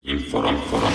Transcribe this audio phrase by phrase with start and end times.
[0.00, 0.88] Inform, inform.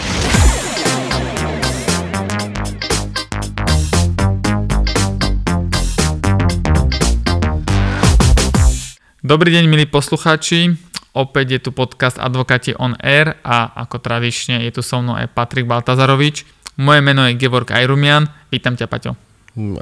[9.22, 10.74] Dobrý deň, milí poslucháči.
[11.14, 15.30] Opäť je tu podcast Advokáti on Air a ako tradične je tu so mnou aj
[15.38, 16.42] Patrik Baltazarovič.
[16.82, 18.26] Moje meno je Gevorg Ajrumian.
[18.50, 19.14] Vítam ťa, Paťo.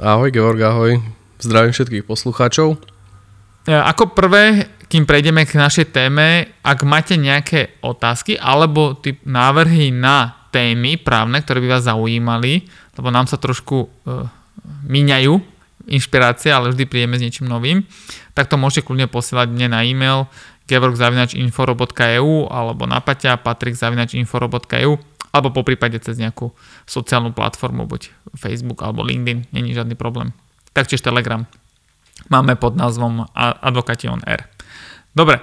[0.04, 1.00] Ahoj Georg, ahoj.
[1.40, 2.76] Zdravím všetkých poslucháčov.
[3.64, 9.90] E, Ako prvé, kým prejdeme k našej téme, ak máte nejaké otázky alebo typ návrhy
[9.90, 14.30] na témy právne, ktoré by vás zaujímali, lebo nám sa trošku uh,
[14.86, 15.34] míňajú
[15.90, 17.82] inšpirácie, ale vždy prídeme s niečím novým,
[18.38, 20.30] tak to môžete kľudne posielať mne na e-mail
[20.70, 24.92] gevorg.inforo.eu alebo na paťa patrik.inforo.eu
[25.34, 26.54] alebo po prípade cez nejakú
[26.86, 30.30] sociálnu platformu, buď Facebook alebo LinkedIn, není žiadny problém.
[30.70, 31.50] Taktiež Telegram
[32.28, 34.46] máme pod názvom A- Advokáti on Air.
[35.14, 35.40] Dobre,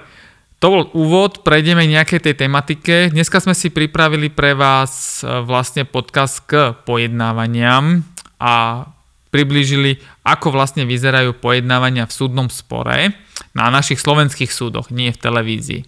[0.61, 3.09] to bol úvod, prejdeme k nejakej tej tematike.
[3.09, 8.05] Dneska sme si pripravili pre vás e, vlastne podcast k pojednávaniam
[8.37, 8.85] a
[9.33, 13.15] priblížili, ako vlastne vyzerajú pojednávania v súdnom spore
[13.57, 15.81] na našich slovenských súdoch, nie v televízii.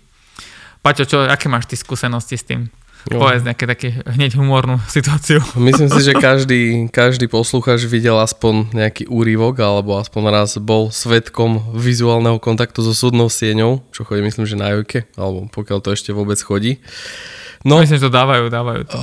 [0.82, 2.74] Paťo, čo, aké máš ty skúsenosti s tým?
[3.12, 3.20] Jo.
[3.20, 5.44] Povedz nejaké také hneď humornú situáciu.
[5.60, 11.76] Myslím si, že každý, každý poslucháč videl aspoň nejaký úrivok alebo aspoň raz bol svetkom
[11.76, 16.16] vizuálneho kontaktu so súdnou sieňou, čo chodí myslím, že na jojke, alebo pokiaľ to ešte
[16.16, 16.80] vôbec chodí.
[17.64, 17.80] No.
[17.80, 19.00] Myslím, že to dávajú, dávajú to.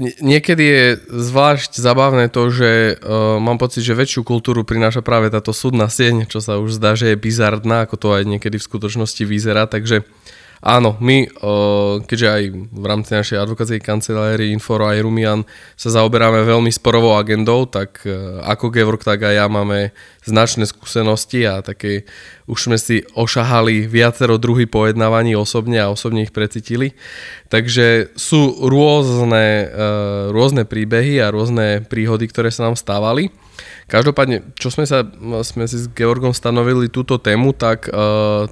[0.00, 5.28] Nie- Niekedy je zvlášť zabavné to, že uh, mám pocit, že väčšiu kultúru prináša práve
[5.28, 8.64] táto súdna sieň, čo sa už zdá, že je bizardná, ako to aj niekedy v
[8.64, 10.08] skutočnosti vyzerá, takže
[10.60, 16.44] áno, my, uh, keďže aj v rámci našej advokátskej kancelárie Inforo aj Rumian sa zaoberáme
[16.44, 22.04] veľmi sporovou agendou, tak uh, ako Gevorg, tak aj ja máme značné skúsenosti a také
[22.44, 26.92] už sme si ošahali viacero druhy pojednávaní osobne a osobne ich precitili.
[27.48, 33.32] Takže sú rôzne, uh, rôzne príbehy a rôzne príhody, ktoré sa nám stávali.
[33.90, 35.02] Každopádne, čo sme, sa,
[35.42, 37.90] sme si s Georgom stanovili túto tému, tak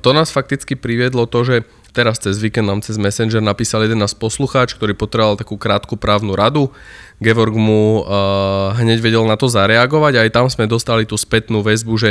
[0.02, 1.56] to nás fakticky priviedlo to, že
[1.92, 6.36] teraz cez víkend nám cez Messenger napísal jeden nás poslucháč, ktorý potreboval takú krátku právnu
[6.38, 6.70] radu.
[7.18, 11.66] Georg mu uh, hneď vedel na to zareagovať a aj tam sme dostali tú spätnú
[11.66, 12.10] väzbu, že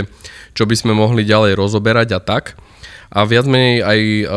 [0.51, 2.59] čo by sme mohli ďalej rozoberať a tak.
[3.07, 4.27] A viac menej aj uh,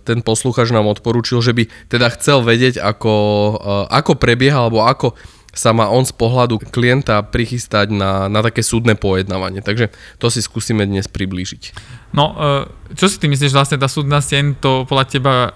[0.00, 3.14] ten poslucháč nám odporúčil, že by teda chcel vedieť, ako,
[3.60, 5.12] uh, ako prebieha alebo ako
[5.56, 9.64] sa má on z pohľadu klienta prichystať na, na také súdne pojednávanie.
[9.64, 9.88] Takže
[10.20, 11.72] to si skúsime dnes priblížiť.
[12.16, 15.52] No, e, čo si ty myslíš, vlastne tá súdna sieň, to podľa teba,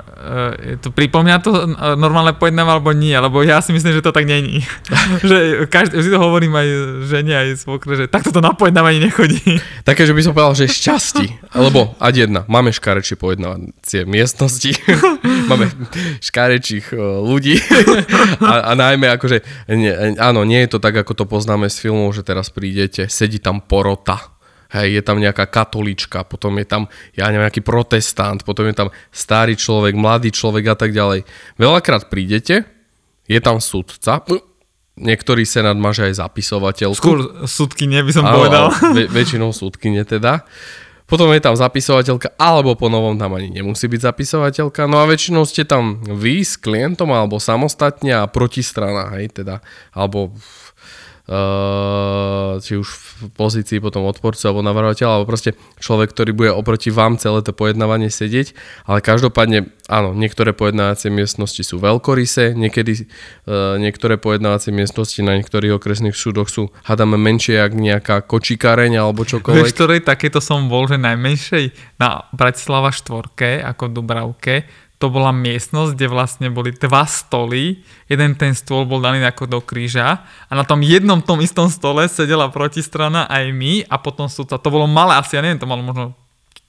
[0.60, 1.64] e, to pripomína to e,
[1.96, 3.16] normálne pojednávanie alebo nie?
[3.16, 4.60] Lebo ja si myslím, že to tak není.
[5.24, 6.68] že každý, vždy to hovorím aj
[7.08, 9.40] žene, aj svokre, že takto to na pojednávanie nechodí.
[9.88, 11.56] Také, že by som povedal, že šťastí.
[11.56, 14.76] Lebo, ať jedna, máme škarečie pojednávacie miestnosti,
[15.50, 15.72] máme
[16.20, 16.92] škarečích
[17.24, 17.56] ľudí
[18.44, 22.12] a, a najmä akože, nie, áno, nie je to tak, ako to poznáme z filmov,
[22.12, 24.39] že teraz prídete, sedí tam porota.
[24.70, 26.86] Hej, je tam nejaká katolička, potom je tam,
[27.18, 31.26] ja neviem, nejaký protestant, potom je tam starý človek, mladý človek a tak ďalej.
[31.58, 32.62] Veľakrát prídete,
[33.26, 34.22] je tam sudca,
[35.00, 37.00] niektorý senát má že aj zapisovateľku.
[37.00, 38.64] Skôr súdky by som Áno, povedal.
[38.94, 40.46] Ve, väčšinou súdkyne teda.
[41.10, 44.86] Potom je tam zapisovateľka, alebo po novom tam ani nemusí byť zapisovateľka.
[44.86, 49.58] No a väčšinou ste tam vy s klientom, alebo samostatne a protistrana, hej, teda,
[49.90, 50.38] alebo
[52.58, 57.22] či už v pozícii potom odporcu alebo navrhovateľa, alebo proste človek, ktorý bude oproti vám
[57.22, 58.50] celé to pojednávanie sedieť,
[58.90, 63.06] ale každopádne, áno, niektoré pojednávacie miestnosti sú veľkorysé, niekedy
[63.46, 69.22] uh, niektoré pojednávacie miestnosti na niektorých okresných súdoch sú, hádame, menšie, jak nejaká kočikáreň alebo
[69.22, 69.70] Vieš, čokoľvek.
[69.70, 74.66] ktorej takéto som bol, že najmenšej na Bratislava štvorke, ako Dubravke,
[75.00, 79.58] to bola miestnosť, kde vlastne boli dva stoly, jeden ten stôl bol daný ako do
[79.64, 84.60] kríža a na tom jednom tom istom stole sedela protistrana aj my a potom sudca.
[84.60, 86.19] To bolo malé, asi ja neviem, to malo možno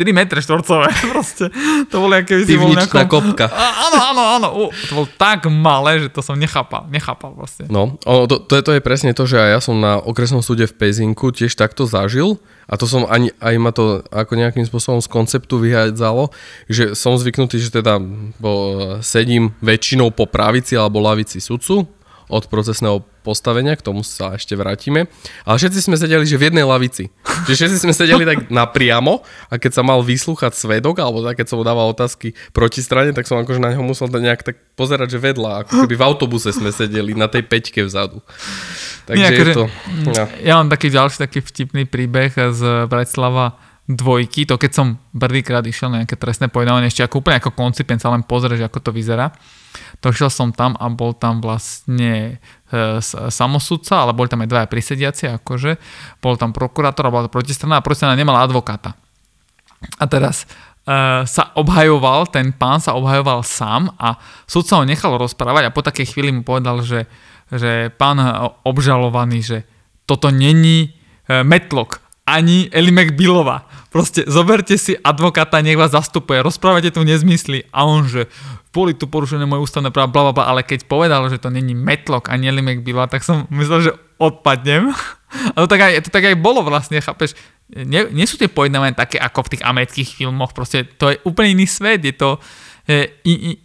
[0.02, 1.54] 4 metre štvorcové, proste.
[1.94, 3.46] To bolo, aké by si bol Pivničná kopka.
[3.54, 4.48] Áno, áno, áno.
[4.58, 6.90] U, to bolo tak malé, že to som nechápal.
[6.90, 7.70] Nechápal proste.
[7.70, 10.42] No, ono, to, to, je, to je presne to, že aj ja som na okresnom
[10.42, 14.66] súde v Pezinku tiež takto zažil a to som ani, aj ma to ako nejakým
[14.66, 16.34] spôsobom z konceptu vyhádzalo,
[16.66, 18.02] že som zvyknutý, že teda
[18.42, 21.86] bo, sedím väčšinou po pravici alebo lavici sudcu
[22.32, 25.06] od procesného postavenia, k tomu sa ešte vrátime.
[25.46, 27.10] Ale všetci sme sedeli, že v jednej lavici.
[27.48, 31.48] Že všetci sme sedeli tak napriamo a keď sa mal vyslúchať svedok, alebo tak, keď
[31.54, 35.16] som mu dával otázky proti strane, tak som akože na neho musel nejak tak pozerať,
[35.16, 38.20] že vedľa, ako keby v autobuse sme sedeli na tej peťke vzadu.
[39.06, 39.66] Takže Nie, je akože- to...
[40.12, 40.24] No.
[40.42, 43.58] Ja mám taký ďalší taký vtipný príbeh z Bratislava
[43.98, 48.02] dvojky, to keď som prvýkrát išiel na nejaké trestné pojednávanie, ešte ako úplne ako koncipient
[48.02, 49.32] sa len pozrieť, ako to vyzerá.
[50.04, 53.00] Došiel som tam a bol tam vlastne e,
[53.30, 55.72] samosudca, ale boli tam aj dvaja prisediaci, akože.
[56.20, 58.98] Bol tam prokurátor a bola to protistrana a protistrana nemala advokáta.
[59.98, 60.46] A teraz
[60.86, 65.82] uh, sa obhajoval, ten pán sa obhajoval sám a sudca ho nechal rozprávať a po
[65.82, 67.10] takej chvíli mu povedal, že,
[67.50, 68.22] že pán
[68.62, 69.58] obžalovaný, že
[70.06, 73.66] toto není uh, metlok, ani Eli McBillova.
[73.92, 78.32] Proste zoberte si advokáta, nech vás zastupuje, rozprávate tu nezmysly a on, že
[78.72, 81.76] boli tu porušené moje ústavné práva, bla, bla, bla, ale keď povedal, že to není
[81.76, 84.96] metlok ani Eli McBillova, tak som myslel, že odpadnem.
[85.56, 87.36] A to tak aj, to tak aj bolo vlastne, chápeš?
[87.72, 91.56] Nie, nie sú tie pojednávania také ako v tých amerických filmoch, proste to je úplne
[91.56, 92.36] iný svet, je to,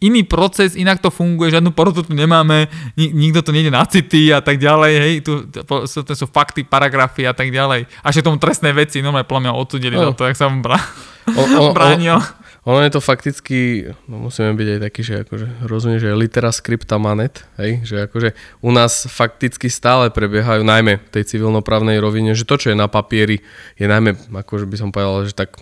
[0.03, 4.33] iný proces, inak to funguje, žiadnu porotu tu nemáme, nik, nikto tu nejde na city
[4.33, 7.89] a tak ďalej, hej, tu to, to sú fakty, paragrafy a tak ďalej.
[8.03, 10.11] A že tomu trestné veci, normálne mňa odsudili no.
[10.11, 10.81] za to, jak sa mu brá...
[11.77, 12.23] bránil.
[12.67, 16.99] Ono je to fakticky, no musíme byť aj taký, že akože rozumie, že litera scripta
[16.99, 22.43] manet, hej, že akože u nás fakticky stále prebiehajú, najmä v tej civilnoprávnej rovine, že
[22.43, 23.39] to, čo je na papieri,
[23.79, 25.55] je najmä, akože by som povedal, že tak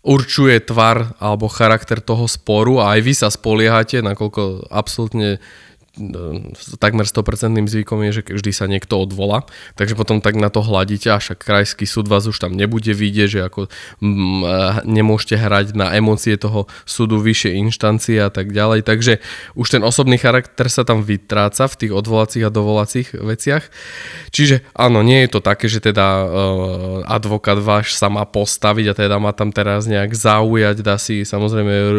[0.00, 5.36] určuje tvar alebo charakter toho sporu a aj vy sa spoliehate, nakoľko absolútne
[6.78, 9.42] takmer 100% zvykom je, že vždy sa niekto odvolá,
[9.74, 13.28] takže potom tak na to hladíte, a však krajský súd vás už tam nebude vidieť,
[13.28, 13.66] že ako
[13.98, 19.18] mm, nemôžete hrať na emócie toho súdu vyššie inštancie a tak ďalej, takže
[19.58, 23.66] už ten osobný charakter sa tam vytráca v tých odvolacích a dovolacích veciach.
[24.30, 26.28] Čiže áno, nie je to také, že teda uh,
[27.10, 31.74] advokát váš sa má postaviť a teda má tam teraz nejak zaujať, dá si samozrejme
[31.74, 31.92] uh,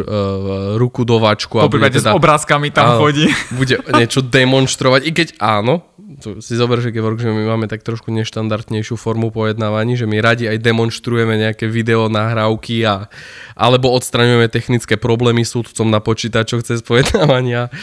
[0.80, 1.60] ruku do váčku.
[1.60, 3.28] Po teda, s obrázkami tam áno, chodí.
[3.52, 5.86] Bude niečo demonstrovať, i keď áno,
[6.22, 10.22] to si zober, že Gevorg, že my máme tak trošku neštandardnejšiu formu pojednávaní, že my
[10.22, 13.10] radi aj demonstrujeme nejaké video nahrávky a,
[13.58, 17.74] alebo odstraňujeme technické problémy súdcom na počítačoch cez pojednávania,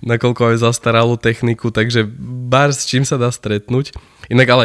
[0.00, 2.08] nakoľko aj zastaralú techniku, takže
[2.48, 3.92] bar s čím sa dá stretnúť.
[4.32, 4.64] Inak ale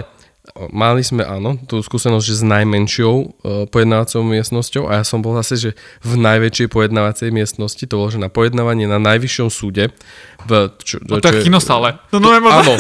[0.74, 3.30] mali sme, áno, tú skúsenosť, že s najmenšou uh,
[3.70, 8.20] pojednávacou miestnosťou a ja som bol zase, že v najväčšej pojednávacej miestnosti, to bolo, že
[8.20, 9.94] na pojednávanie na najvyššom súde.
[10.48, 12.00] V, čo, no, to je kinosále.
[12.16, 12.74] No, no, áno,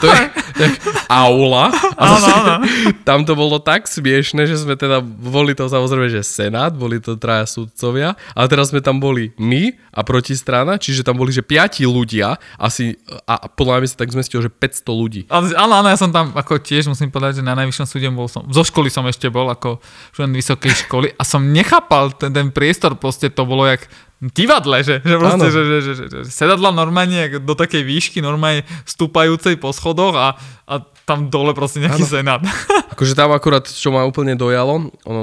[0.00, 0.22] to je,
[0.62, 0.68] je
[1.10, 1.68] aula.
[1.98, 2.54] Áno, áno.
[3.02, 7.18] Tam to bolo tak smiešne, že sme teda, boli to samozrejme, že senát, boli to
[7.18, 11.84] traja súdcovia, ale teraz sme tam boli my a protistrana, čiže tam boli, že piati
[11.84, 12.96] ľudia, asi,
[13.28, 15.20] a podľa mňa sa tak zmestilo, že 500 ľudí.
[15.28, 18.46] Áno, áno, ja som tam ako tiež musím povedať, že na najvyššom súde bol som,
[18.48, 19.82] zo školy som ešte bol, ako
[20.16, 23.84] študent vysokej školy a som nechápal ten, ten priestor, proste to bolo jak
[24.30, 28.62] divadle, že, že, proste, že, že, že, že, že sedadla normálne do takej výšky, normálne
[28.86, 30.38] stúpajúcej po schodoch a,
[30.70, 32.12] a tam dole proste nejaký ano.
[32.14, 32.40] senát.
[32.94, 35.22] Akože tam akurát, čo ma úplne dojalo, ono,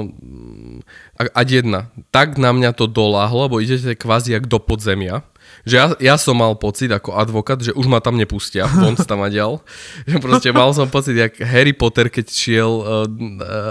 [1.16, 5.24] ať jedna, tak na mňa to doláhlo, lebo idete kvázi jak do podzemia,
[5.64, 9.24] že ja, ja som mal pocit ako advokát, že už ma tam nepustia, von tam
[9.28, 9.60] ďal.
[10.08, 13.04] Že proste mal som pocit, jak Harry Potter, keď šiel uh,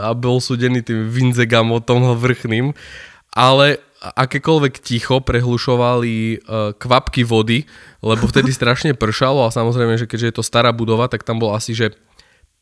[0.06, 2.78] a bol súdený tým Vinzegamotom vrchným,
[3.34, 7.68] ale akékoľvek ticho prehlušovali uh, kvapky vody,
[8.00, 11.56] lebo vtedy strašne pršalo a samozrejme, že keďže je to stará budova, tak tam bolo
[11.56, 11.96] asi, že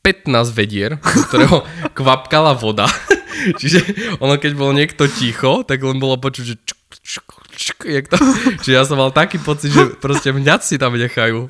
[0.02, 1.58] 15 vedier, do ktorého
[1.98, 2.90] kvapkala voda.
[3.62, 3.86] Čiže
[4.18, 7.28] ono, keď bol niekto ticho, tak len bolo počuť, že čuk, čuk,
[7.58, 8.22] čuk, jak to,
[8.62, 11.50] Čiže ja som mal taký pocit, že proste mňa si tam nechajú.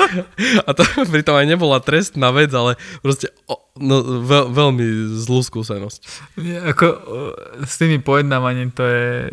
[0.66, 0.82] A to
[1.12, 3.28] pritom aj nebola trestná vec, ale proste
[3.76, 4.86] no, veľ, veľmi
[5.20, 6.00] zlú skúsenosť.
[6.72, 6.86] Ako,
[7.68, 9.28] s tými pojednávaním to je,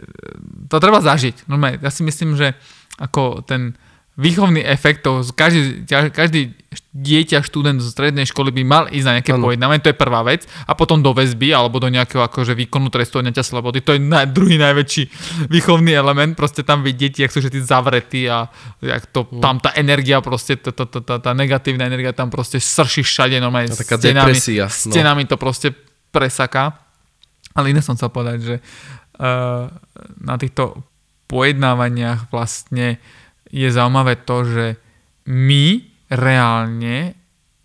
[0.68, 1.48] to treba zažiť.
[1.48, 2.60] Normálne, ja si myslím, že
[3.00, 3.80] ako ten
[4.20, 6.52] výchovný efekt, to každý, každý
[6.92, 9.48] dieťa, študent zo strednej školy by mal ísť na nejaké ano.
[9.48, 13.24] pojednávanie, to je prvá vec, a potom do väzby alebo do nejakého akože výkonu trestu
[13.24, 15.04] odňatia slobody, to je na, druhý najväčší
[15.48, 18.52] výchovný element, proste tam vidieť, jak sú všetci zavretí a
[18.84, 19.40] jak to, mm.
[19.40, 23.72] tam tá energia proste, tá, tá, tá, tá negatívna energia tam proste srší všade, normálne
[23.72, 24.92] taká stenami, depresia, no.
[24.92, 25.72] stenami to proste
[26.12, 26.76] presaká.
[27.56, 29.68] Ale iné som chcel povedať, že uh,
[30.24, 30.88] na týchto
[31.28, 33.00] pojednávaniach vlastne
[33.52, 34.66] je zaujímavé to, že
[35.28, 37.16] my reálne,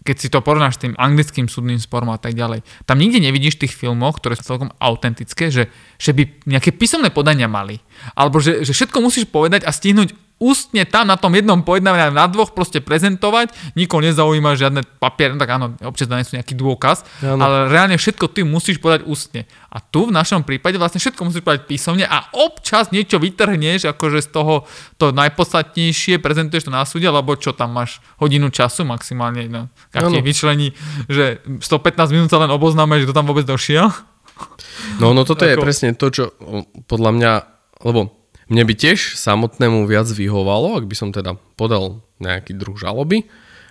[0.06, 3.58] keď si to porovnáš s tým anglickým súdnym sporom a tak ďalej, tam nikde nevidíš
[3.58, 5.66] v tých filmoch, ktoré sú celkom autentické, že,
[5.98, 7.82] že by nejaké písomné podania mali.
[8.14, 12.28] Alebo že, že všetko musíš povedať a stihnúť ústne tam na tom jednom pojednávaní na
[12.28, 17.40] dvoch proste prezentovať, nikoho nezaujíma žiadne papier, no tak áno, občas sú nejaký dôkaz, ano.
[17.40, 19.48] ale reálne všetko ty musíš povedať ústne.
[19.72, 24.20] A tu v našom prípade vlastne všetko musíš povedať písomne a občas niečo vytrhneš, akože
[24.24, 24.68] z toho
[25.00, 30.20] to najpodstatnejšie prezentuješ to na súde, lebo čo tam máš hodinu času maximálne, no, keď
[30.20, 30.76] vyčlení,
[31.08, 33.88] že 115 minút sa len oboznáme, že to tam vôbec došiel
[35.00, 36.24] No, no toto je Ako- presne to, čo
[36.88, 37.32] podľa mňa,
[37.88, 43.26] lebo mne by tiež samotnému viac vyhovalo, ak by som teda podal nejaký druh žaloby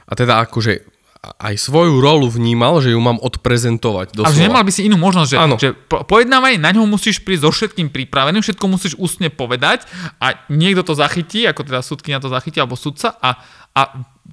[0.06, 0.84] a teda akože
[1.26, 4.36] a- aj svoju rolu vnímal, že ju mám odprezentovať Ale doslova.
[4.36, 5.56] že nemal by si inú možnosť, že, Áno.
[5.58, 9.90] že po- pojednávaj, na ňo musíš prísť so všetkým pripraveným, všetko musíš ústne povedať
[10.22, 13.42] a niekto to zachytí, ako teda súdkynia to zachytí, alebo sudca a,
[13.74, 13.82] a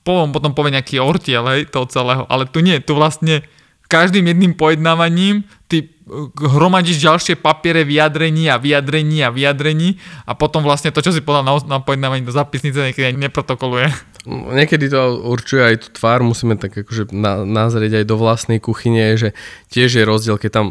[0.04, 2.28] po, potom povie nejaký ortiel, hej, toho celého.
[2.28, 3.40] Ale tu nie, tu vlastne
[3.86, 5.91] každým jedným pojednávaním ty
[6.34, 11.46] hromadíš ďalšie papiere vyjadrení a vyjadrení a vyjadrení a potom vlastne to, čo si podal
[11.46, 13.86] na, na pojednávaní do zapisnice, niekedy ani neprotokoluje.
[14.26, 19.14] Niekedy to určuje aj tú tvár, musíme tak akože na, nazrieť aj do vlastnej kuchyne,
[19.14, 19.34] že
[19.70, 20.66] tiež je rozdiel, keď tam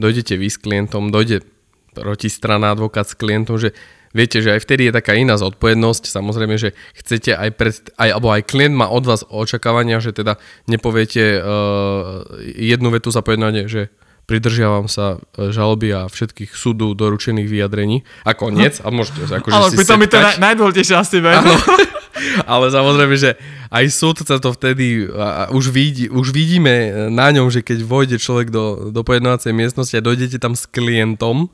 [0.00, 1.44] dojdete vy s klientom, dojde
[1.92, 3.76] protistrana advokát s klientom, že
[4.16, 8.28] viete, že aj vtedy je taká iná zodpovednosť, samozrejme, že chcete aj, pred, aj alebo
[8.32, 12.24] aj klient má od vás očakávania, že teda nepoviete uh,
[12.56, 13.92] jednu vetu za pojednanie, že
[14.30, 19.66] pridržiavam sa e, žaloby a všetkých súdu doručených vyjadrení a koniec a môžete akože Ale
[19.74, 21.18] si pritom je to naj, najdôležitejšie asi?
[21.18, 21.50] Áno.
[22.44, 23.34] Ale samozrejme, že
[23.72, 28.52] aj súdca to vtedy, a už, vidí, už vidíme na ňom, že keď vojde človek
[28.52, 31.48] do, do pojednávacej miestnosti a dojdete tam s klientom,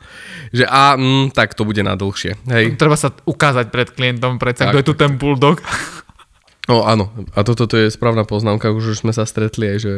[0.51, 2.35] že a mm, tak to bude na dlhšie.
[2.51, 2.81] Hej.
[2.81, 5.63] Treba sa ukázať pred klientom, predsa, kto je tu ten bulldog.
[6.67, 9.93] No áno, a toto to je správna poznámka, už sme sa stretli aj, že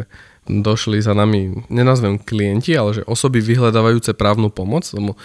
[0.45, 5.17] došli za nami, nenazvem klienti, ale že osoby vyhľadávajúce právnu pomoc, lebo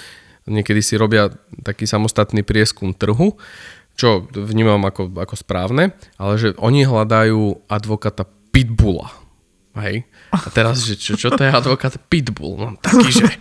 [0.48, 1.32] niekedy si robia
[1.64, 3.36] taký samostatný prieskum trhu,
[4.00, 8.24] čo vnímam ako, ako správne, ale že oni hľadajú advokata
[8.56, 9.12] Pitbulla.
[9.74, 10.06] Hej.
[10.30, 12.56] A teraz, že čo, čo to je advokát Pitbull?
[12.62, 13.28] No taký, že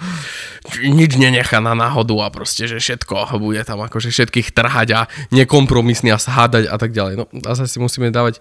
[0.79, 5.01] nič nenechá na náhodu a proste, že všetko bude tam akože všetkých trhať a
[5.35, 7.15] nekompromisný a shádať a tak ďalej.
[7.19, 8.39] No zase si musíme dávať,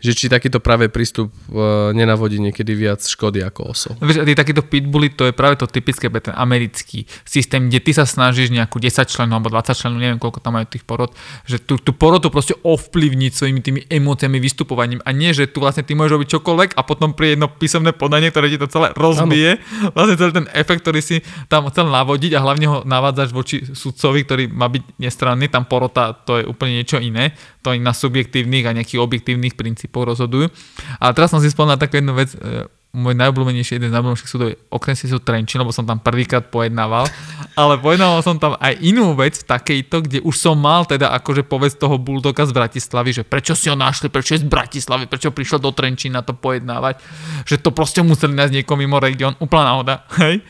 [0.00, 3.90] že či takýto práve prístup e, nenavodí niekedy viac škody ako oso.
[4.00, 7.84] Vieš, a tí takíto pitbully, to je práve to typické pre ten americký systém, kde
[7.84, 11.12] ty sa snažíš nejakú 10 členov alebo 20 členov, neviem koľko tam majú tých porod,
[11.44, 15.84] že tú, tú porotu proste ovplyvniť svojimi tými emóciami, vystupovaním a nie, že tu vlastne
[15.84, 19.60] ty môžeš robiť čokoľvek a potom príde jedno písomné podanie, ktoré ti to celé rozbije.
[19.92, 21.20] Vlastne celý ten efekt, ktorý si
[21.52, 26.16] tam chcel navodiť a hlavne ho navádzaš voči sudcovi, ktorý má byť nestranný, tam porota
[26.16, 30.48] to je úplne niečo iné, to je na subjektívnych a nejakých objektívnych princípov rozhodujú.
[30.96, 34.50] A teraz som si spomínal takú jednu vec, e, môj najobľúbenejší, jeden z najobľúbenejších súdov
[34.50, 37.06] je okresný súd Trenčín, lebo som tam prvýkrát pojednával,
[37.54, 41.78] ale pojednával som tam aj inú vec takejto, kde už som mal teda akože povedz
[41.78, 45.62] toho buldoga z Bratislavy, že prečo si ho našli, prečo je z Bratislavy, prečo prišiel
[45.62, 46.98] do Trenčína to pojednávať,
[47.46, 49.94] že to proste museli nájsť niekoho mimo región, úplná náhoda,
[50.26, 50.42] hej.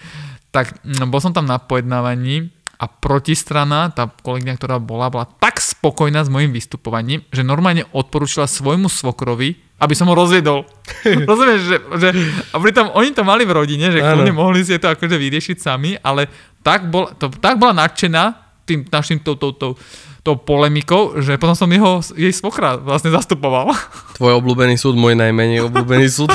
[0.51, 5.61] Tak mm, bol som tam na pojednávaní a protistrana, tá kolegyňa, ktorá bola, bola tak
[5.61, 10.65] spokojná s mojim vystupovaním, že normálne odporúčila svojmu svokrovi, aby som ho rozviedol.
[11.29, 12.09] Rozumieš, že, že
[12.53, 16.01] a pritom oni to mali v rodine, že kľudne mohli si to akože vyriešiť sami,
[16.01, 16.33] ale
[16.65, 19.77] tak, bol, to, tak bola nadšená tým našim tou, tou, tou,
[20.25, 23.77] tou polemikou, že potom som jeho, jej svokra vlastne zastupoval.
[24.21, 26.33] Tvoj obľúbený súd, môj najmenej obľúbený súd.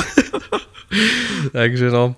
[1.58, 2.14] Takže no.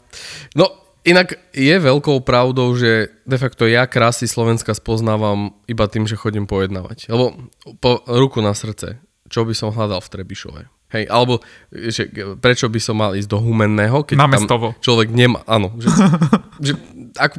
[0.53, 0.67] No,
[1.09, 6.45] inak je veľkou pravdou, že de facto ja krásy Slovenska spoznávam iba tým, že chodím
[6.45, 7.09] pojednávať.
[7.09, 7.49] Lebo
[7.81, 9.01] po ruku na srdce,
[9.33, 10.63] čo by som hľadal v Trebišove?
[10.89, 12.09] Hej, alebo že,
[12.41, 14.69] prečo by som mal ísť do Humenného, keď Na tam Mestovo.
[14.81, 15.89] človek nemá, áno, že,
[16.67, 16.73] že
[17.21, 17.37] ak,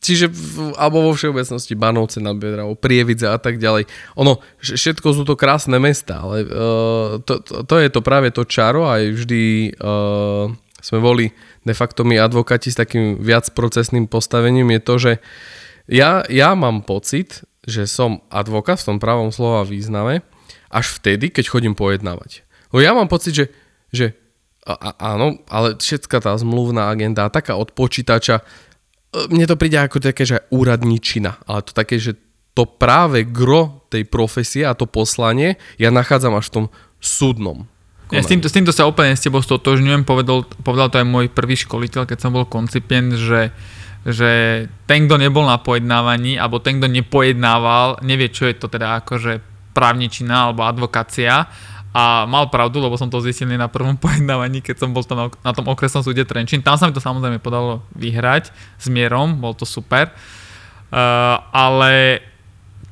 [0.00, 3.84] čiže v, alebo vo všeobecnosti Banovce nad Biedravo, Prievidze a tak ďalej.
[4.16, 8.48] Ono, všetko sú to krásne mesta, ale uh, to, to, to je to práve to
[8.48, 10.48] čaro aj vždy uh,
[10.80, 11.32] sme boli
[11.64, 15.12] de facto my advokáti s takým viac procesným postavením je to, že
[15.90, 20.24] ja, ja mám pocit, že som advokát v tom pravom slova význame
[20.70, 22.46] až vtedy, keď chodím pojednávať.
[22.70, 23.46] Lebo ja mám pocit, že,
[23.90, 24.14] že
[24.62, 28.44] a, áno, ale všetká tá zmluvná agenda, taká od počítača, e,
[29.32, 32.14] mne to príde ako také, že úradničina, ale to také, že
[32.54, 36.66] to práve gro tej profesie a to poslanie ja nachádzam až v tom
[36.98, 37.66] súdnom.
[38.10, 41.30] Ja s týmto, s týmto sa úplne s tebou stotožňujem, povedal, povedal to aj môj
[41.30, 43.54] prvý školiteľ, keď som bol koncipient, že,
[44.02, 44.30] že
[44.90, 49.38] ten, kto nebol na pojednávaní, alebo ten, kto nepojednával, nevie, čo je to teda akože
[49.70, 51.46] právničina alebo advokácia
[51.90, 55.52] a mal pravdu, lebo som to zistil na prvom pojednávaní, keď som bol tam na
[55.54, 56.62] tom okresnom súde Trenčín.
[56.62, 60.10] Tam sa mi to samozrejme podalo vyhrať s mierom, bol to super.
[60.90, 62.22] Uh, ale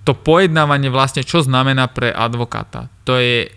[0.02, 2.90] to pojednávanie vlastne čo znamená pre advokáta?
[3.06, 3.50] To je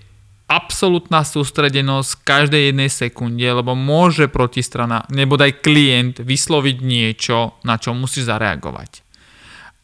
[0.51, 8.27] absolútna sústredenosť každej jednej sekunde, lebo môže protistrana, nebodaj klient vysloviť niečo, na čo musíš
[8.27, 9.07] zareagovať.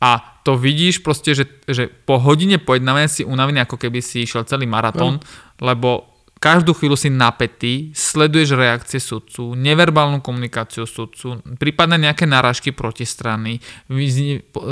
[0.04, 4.44] A to vidíš proste, že, že po hodine pojednávania si unavený, ako keby si išiel
[4.44, 5.24] celý maratón,
[5.64, 13.62] lebo každú chvíľu si napätý, sleduješ reakcie sudcu, neverbálnu komunikáciu sudcu, prípadne nejaké narážky protistrany,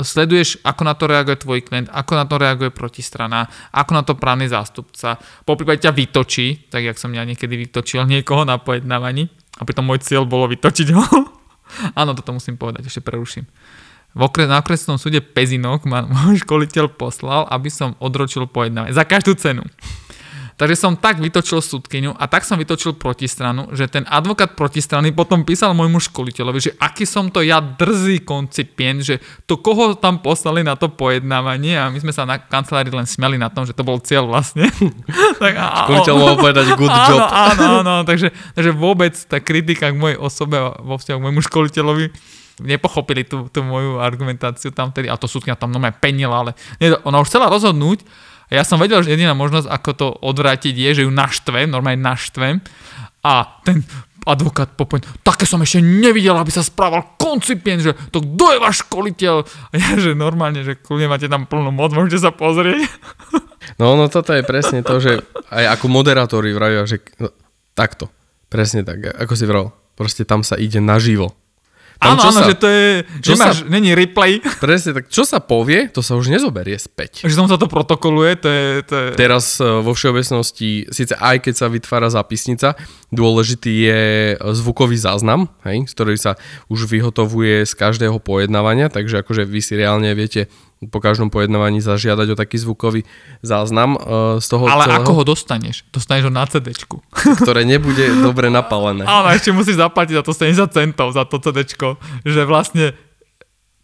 [0.02, 4.14] sleduješ, ako na to reaguje tvoj klient, ako na to reaguje protistrana, ako na to
[4.14, 9.26] právny zástupca, po prípade ťa vytočí, tak jak som ja niekedy vytočil niekoho na pojednávaní
[9.58, 11.04] a pritom môj cieľ bolo vytočiť ho.
[12.00, 13.48] Áno, toto musím povedať, ešte preruším.
[14.16, 18.96] V okres, na okresnom súde Pezinok ma môj školiteľ poslal, aby som odročil pojednávanie.
[18.96, 19.64] Za každú cenu.
[20.56, 25.44] Takže som tak vytočil súdkyňu a tak som vytočil protistranu, že ten advokát protistrany potom
[25.44, 30.64] písal môjmu školiteľovi, že aký som to ja drzý koncipient, že to koho tam poslali
[30.64, 33.84] na to pojednávanie a my sme sa na kancelárii len smiali na tom, že to
[33.84, 34.72] bol cieľ vlastne.
[35.44, 37.20] tak, a, Školiteľ mohol povedať good job.
[37.20, 41.42] Áno, áno, áno, takže, takže vôbec tá kritika k mojej osobe vo vzťahu k môjmu
[41.44, 42.06] školiteľovi
[42.64, 46.88] nepochopili tú, tú moju argumentáciu tam tedy, a to súdkňa tam normálne penila, ale nie,
[47.04, 48.00] ona už chcela rozhodnúť,
[48.46, 51.98] a ja som vedel, že jediná možnosť, ako to odvrátiť je, že ju naštvem, normálne
[51.98, 52.62] naštvem
[53.26, 53.82] a ten
[54.26, 58.76] advokát popoň, také som ešte nevidel, aby sa správal koncipient, že to kto je váš
[58.82, 59.34] školiteľ?
[59.70, 62.90] A ja, že normálne, že kľudne máte tam plnú moc, môžete sa pozrieť.
[63.82, 67.34] No, no toto je presne to, že aj ako moderátori vravia, že no,
[67.74, 68.10] takto,
[68.46, 71.34] presne tak, ako si vral, proste tam sa ide naživo.
[71.96, 72.88] Tam, áno, áno, sa, že to je,
[73.24, 74.44] čo nemáš, sa, není replay.
[74.60, 77.24] Presne, tak čo sa povie, to sa už nezoberie späť.
[77.24, 78.64] Že tam sa to protokoluje, to je...
[78.84, 79.06] To je...
[79.16, 82.76] Teraz e, vo všeobecnosti, síce aj keď sa vytvára zápisnica,
[83.08, 84.02] dôležitý je
[84.36, 86.36] zvukový záznam, hej, z ktorý sa
[86.68, 92.32] už vyhotovuje z každého pojednávania, takže akože vy si reálne viete po každom pojednávaní zažiadať
[92.32, 93.08] o taký zvukový
[93.40, 95.88] záznam uh, z toho Ale celého, ako ho dostaneš?
[95.88, 96.76] Dostaneš ho na CD.
[97.40, 99.08] Ktoré nebude dobre napálené.
[99.08, 101.64] Áno, ešte musíš zaplatiť za to 70 centov za to CD,
[102.28, 102.92] že vlastne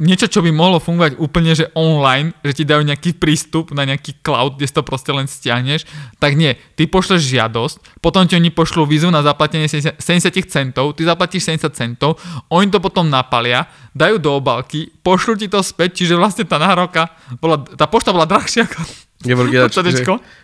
[0.03, 4.19] niečo, čo by mohlo fungovať úplne, že online, že ti dajú nejaký prístup na nejaký
[4.19, 5.87] cloud, kde si to proste len stiahneš,
[6.19, 6.59] tak nie.
[6.75, 10.03] Ty pošleš žiadosť, potom ti oni pošlú výzvu na zaplatenie 70
[10.51, 12.19] centov, ty zaplatíš 70 centov,
[12.51, 17.15] oni to potom napalia, dajú do obalky, pošlú ti to späť, čiže vlastne tá nahrávka,
[17.39, 18.83] bola, tá pošta bola drahšia ako
[19.23, 19.71] Gevorg, ja,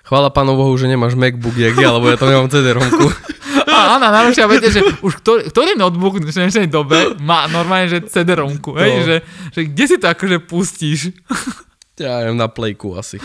[0.06, 3.10] chvála pánu Bohu, že nemáš MacBook, jak ja, lebo ja to nemám CD-romku.
[3.68, 8.04] A Anna najlepšia viete, že už ktorý, ktorý notebook v dnešnej dobe má normálne, že
[8.08, 9.04] CD-romku, hej, no.
[9.04, 9.16] že,
[9.52, 11.12] že kde si to akože pustíš?
[11.98, 13.18] Ja neviem, na playku asi.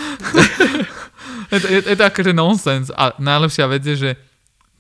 [1.53, 4.11] je, to, je, je to akože nonsens a najlepšia vec je, že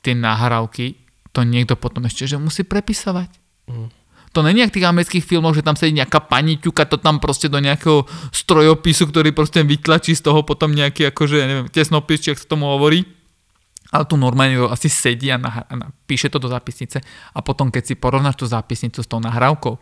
[0.01, 0.97] tie nahrávky
[1.29, 3.29] to niekto potom ešte, že musí prepisovať.
[3.69, 3.89] Mm.
[4.33, 7.21] To není jak v tých amerických filmoch, že tam sedí nejaká pani ťuka to tam
[7.21, 12.33] proste do nejakého strojopisu, ktorý proste vytlačí z toho potom nejaký akože, neviem, tesnopis, či
[12.33, 13.05] ak sa tomu hovorí
[13.93, 15.73] ale tu normálne asi sedí a, nah- a
[16.09, 16.97] píše to do zápisnice
[17.29, 19.77] a potom keď si porovnáš tú zápisnicu s tou nahrávkou,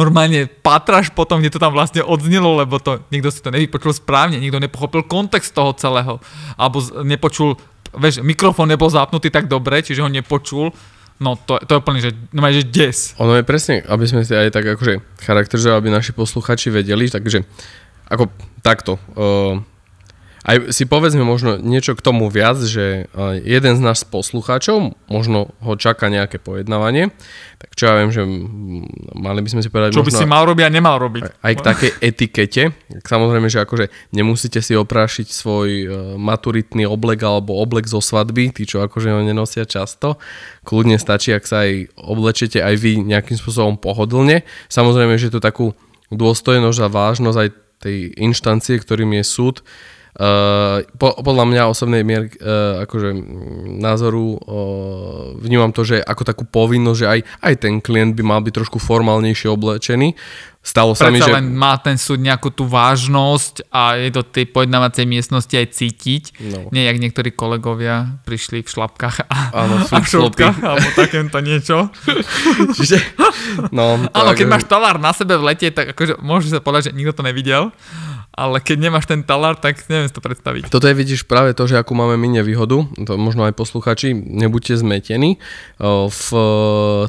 [0.00, 4.40] normálne patraš potom, kde to tam vlastne odznelo, lebo to niekto si to nevypočul správne,
[4.40, 6.16] niekto nepochopil kontext toho celého,
[6.56, 7.60] alebo nepočul,
[7.92, 10.72] vieš, mikrofón nebol zapnutý tak dobre, čiže ho nepočul,
[11.20, 13.12] No to, to je úplne, že, no že des.
[13.20, 17.44] Ono je presne, aby sme si aj tak akože charakterizovali, aby naši posluchači vedeli, takže
[18.08, 18.32] ako
[18.64, 18.96] takto.
[19.12, 19.60] Uh,
[20.40, 23.12] aj si povedzme možno niečo k tomu viac, že
[23.44, 27.12] jeden z nás poslucháčov, možno ho čaká nejaké pojednávanie,
[27.60, 28.24] tak čo ja viem, že
[29.20, 29.92] mali by sme si povedať...
[29.92, 31.44] Čo možno, by si mal robiť a nemal robiť.
[31.44, 32.62] Aj, k takej etikete.
[33.04, 38.64] Samozrejme, že akože nemusíte si oprášiť svoj e, maturitný oblek alebo oblek zo svadby, tí,
[38.64, 40.16] čo akože ho nenosia často.
[40.64, 44.48] Kľudne stačí, ak sa aj oblečete aj vy nejakým spôsobom pohodlne.
[44.72, 45.76] Samozrejme, že to takú
[46.08, 47.48] dôstojnosť a vážnosť aj
[47.80, 49.60] tej inštancie, ktorým je súd,
[50.10, 53.14] Uh, po, podľa mňa osobnej mier, uh, akože
[53.78, 58.42] názoru uh, vnímam to, že ako takú povinnosť, že aj, aj ten klient by mal
[58.42, 60.18] byť trošku formálnejšie oblečený.
[60.60, 61.32] Stalo sa mi, že...
[61.32, 66.36] len má ten súd nejakú tú vážnosť a je do tej pojednávacej miestnosti aj cítiť.
[66.52, 66.68] No.
[66.68, 71.88] Nie, jak niektorí kolegovia prišli v šlapkách a, Áno, a v šlapkách alebo takémto niečo.
[72.76, 73.00] Čiže,
[73.72, 76.96] no, Áno, keď máš tovar na sebe v lete, tak akože môžeš sa povedať, že
[76.98, 77.72] nikto to nevidel
[78.40, 80.72] ale keď nemáš ten talár, tak neviem si to predstaviť.
[80.72, 84.80] Toto je vidíš práve to, že akú máme my nevýhodu, to možno aj posluchači, nebuďte
[84.80, 85.36] zmetení.
[86.08, 86.28] V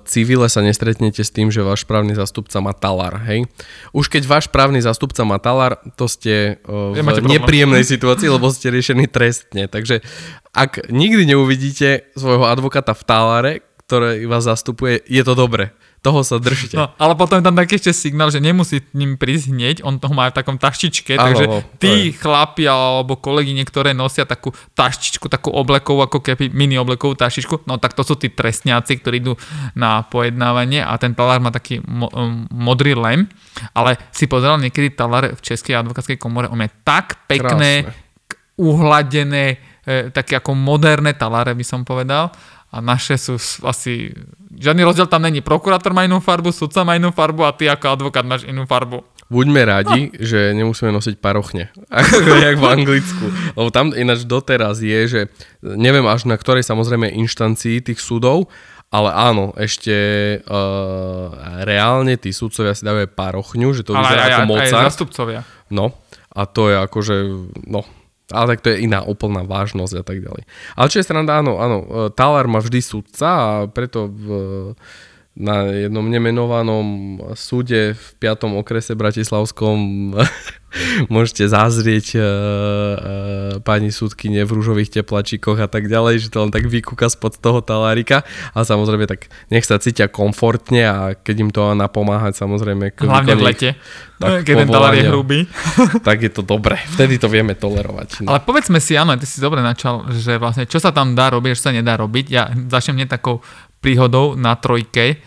[0.04, 3.48] civile sa nestretnete s tým, že váš právny zastupca má talár, hej.
[3.96, 9.08] Už keď váš právny zastupca má talár, to ste v nepríjemnej situácii, lebo ste riešení
[9.08, 9.72] trestne.
[9.72, 10.04] Takže
[10.52, 13.54] ak nikdy neuvidíte svojho advokáta v taláre,
[13.88, 16.74] ktorý vás zastupuje, je to dobre toho sa držte.
[16.74, 20.18] No, ale potom je tam taký ešte signál, že nemusí ním prísť hneď, on toho
[20.18, 21.46] má v takom taštičke, ano, takže
[21.78, 27.70] tí chlapi alebo kolegy niektoré nosia takú taštičku, takú oblekovú, ako keby mini oblekovú taštičku,
[27.70, 29.38] no tak to sú tí trestňáci, ktorí idú
[29.78, 33.30] na pojednávanie a ten talár má taký mo- um, modrý lem,
[33.78, 38.10] ale si pozeral niekedy talár v Českej advokátskej komore, on je tak pekné, Krásne.
[38.58, 39.46] uhladené,
[39.86, 42.34] e, také ako moderné taláre, by som povedal.
[42.72, 43.36] A naše sú
[43.68, 44.16] asi...
[44.52, 45.40] Žiadny rozdiel tam není.
[45.40, 49.00] Prokurátor má inú farbu, sudca má inú farbu a ty ako advokát máš inú farbu.
[49.32, 53.26] Buďme radi, že nemusíme nosiť parochne, ako jak v Anglicku.
[53.56, 55.22] Lebo tam ináč doteraz je, že
[55.64, 58.52] neviem až na ktorej samozrejme inštancii tých súdov,
[58.92, 59.96] ale áno, ešte
[60.44, 61.32] uh,
[61.64, 65.42] reálne tí súdcovia si dávajú parochňu, že to vyzerá ako aj, aj zastupcovia.
[65.72, 65.96] No,
[66.28, 67.16] a to je akože,
[67.72, 67.88] no,
[68.32, 70.44] ale tak to je iná úplná vážnosť a tak ďalej.
[70.76, 74.26] Ale čo je sranda, áno, áno, e, talár má vždy súdca a preto v,
[75.36, 76.88] na jednom nemenovanom
[77.40, 78.52] súde v 5.
[78.60, 80.12] okrese Bratislavskom
[81.14, 82.24] môžete zazrieť uh,
[83.62, 87.62] pani súdkyne v rúžových teplačíkoch a tak ďalej, že to len tak vykúka spod toho
[87.62, 92.98] talárika a samozrejme tak nech sa cítia komfortne a keď im to má napomáhať samozrejme
[92.98, 93.70] k Hlavne v lete,
[94.20, 95.40] tak keď ten talár je hrubý.
[96.08, 96.78] tak je to dobre.
[96.98, 98.26] Vtedy to vieme tolerovať.
[98.26, 98.36] No.
[98.36, 101.58] Ale povedzme si, áno, ty si dobre načal, že vlastne čo sa tam dá robiť,
[101.58, 102.26] čo sa nedá robiť.
[102.28, 103.40] Ja začnem hneď takou
[103.82, 105.22] príhodou na trojke.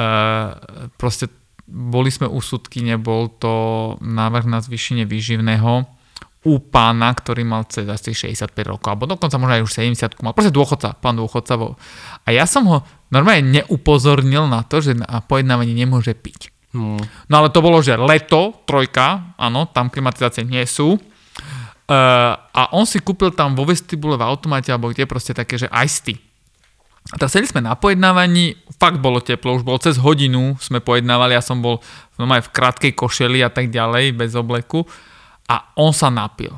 [0.00, 0.56] Uh,
[0.96, 1.28] proste
[1.70, 5.99] boli sme u súdky, nebol to návrh na zvýšenie výživného
[6.40, 10.32] u pána, ktorý mal cez asi 65 rokov, alebo dokonca možno aj už 70 mal,
[10.32, 11.52] proste dôchodca, pán dôchodca.
[11.60, 11.76] Bol.
[12.24, 12.80] A ja som ho
[13.12, 16.48] normálne neupozornil na to, že na pojednávanie nemôže piť.
[16.72, 17.02] Hmm.
[17.28, 20.96] No ale to bolo, že leto, trojka, áno, tam klimatizácie nie sú.
[21.90, 25.66] Uh, a on si kúpil tam vo vestibule v automate alebo kde proste také, že
[25.74, 26.22] iced tea.
[27.10, 31.34] A teraz sedeli sme na pojednávaní, fakt bolo teplo, už bolo cez hodinu, sme pojednávali,
[31.34, 31.82] ja som bol
[32.20, 34.86] no aj v krátkej košeli a tak ďalej, bez obleku.
[35.50, 36.54] A on sa napil.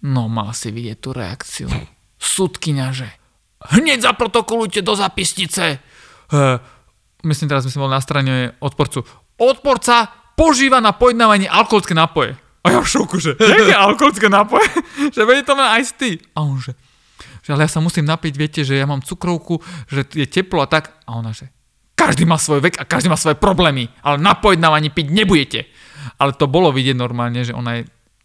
[0.00, 1.68] No mal si vidieť tú reakciu.
[2.16, 3.06] Sudkyňa, že
[3.76, 5.78] hneď zaprotokolujte do zapisnice.
[6.32, 6.56] Uh,
[7.28, 9.04] myslím, teraz sme boli na strane odporcu.
[9.36, 12.34] Odporca požíva na pojednávanie alkoholické nápoje.
[12.62, 14.66] A ja v šoku, že jaké alkoholické nápoje?
[15.14, 16.18] že vedie to len iced tea.
[16.38, 16.72] A on že,
[17.42, 20.70] že ale ja sa musím napiť, viete, že ja mám cukrovku, že je teplo a
[20.70, 20.94] tak.
[21.04, 21.50] A ona že,
[21.98, 25.60] každý má svoj vek a každý má svoje problémy, ale na pojednávaní piť nebudete.
[26.18, 27.82] Ale to bolo vidieť normálne, že ona je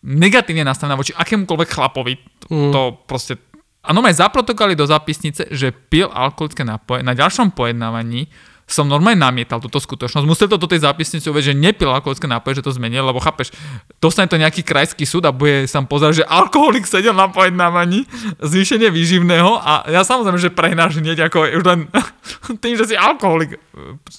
[0.08, 2.16] negatívne nastavená voči akémukoľvek chlapovi.
[2.48, 2.72] Mm.
[2.72, 3.36] To proste...
[3.84, 7.04] A normálne zaprotokali do zápisnice, že pil alkoholické nápoje.
[7.04, 8.32] Na ďalšom pojednávaní
[8.68, 10.28] som normálne namietal túto skutočnosť.
[10.28, 13.56] Musel to do tej zápisnice uvieť, že nepil alkoholické nápoje, že to zmenil, lebo chápeš,
[14.04, 18.04] dostane to nejaký krajský súd a bude sa pozerať, že alkoholik sedel na pojednávaní,
[18.44, 21.88] zvýšenie výživného a ja samozrejme, že prehnáš hneď ako už len
[22.64, 23.60] tým, že si alkoholik e,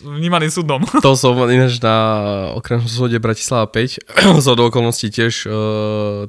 [0.00, 0.80] vnímaný súdom.
[1.04, 1.96] To som ináč na
[2.56, 5.52] okresnom súde Bratislava 5, z od okolností tiež uh,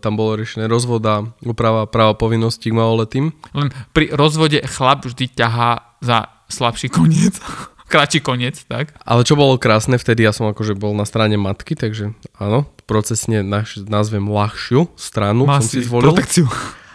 [0.04, 3.32] tam bolo riešené rozvod a úprava práva povinností k maloletým.
[3.56, 7.40] Len pri rozvode chlap vždy ťahá za slabší koniec.
[7.90, 8.94] Kratší koniec, tak?
[9.02, 13.42] Ale čo bolo krásne, vtedy ja som akože bol na strane matky, takže áno, procesne
[13.42, 16.14] naš, nazvem ľahšiu stranu Má som si zvolil.
[16.14, 16.46] protekciu.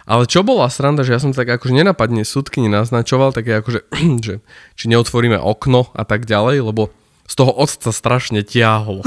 [0.07, 3.91] Ale čo bola sranda, že ja som tak akože nenapadne súdky naznačoval, také akože,
[4.25, 4.39] že
[4.79, 6.95] či neotvoríme okno a tak ďalej, lebo
[7.27, 9.03] z toho otca strašne tiahlo.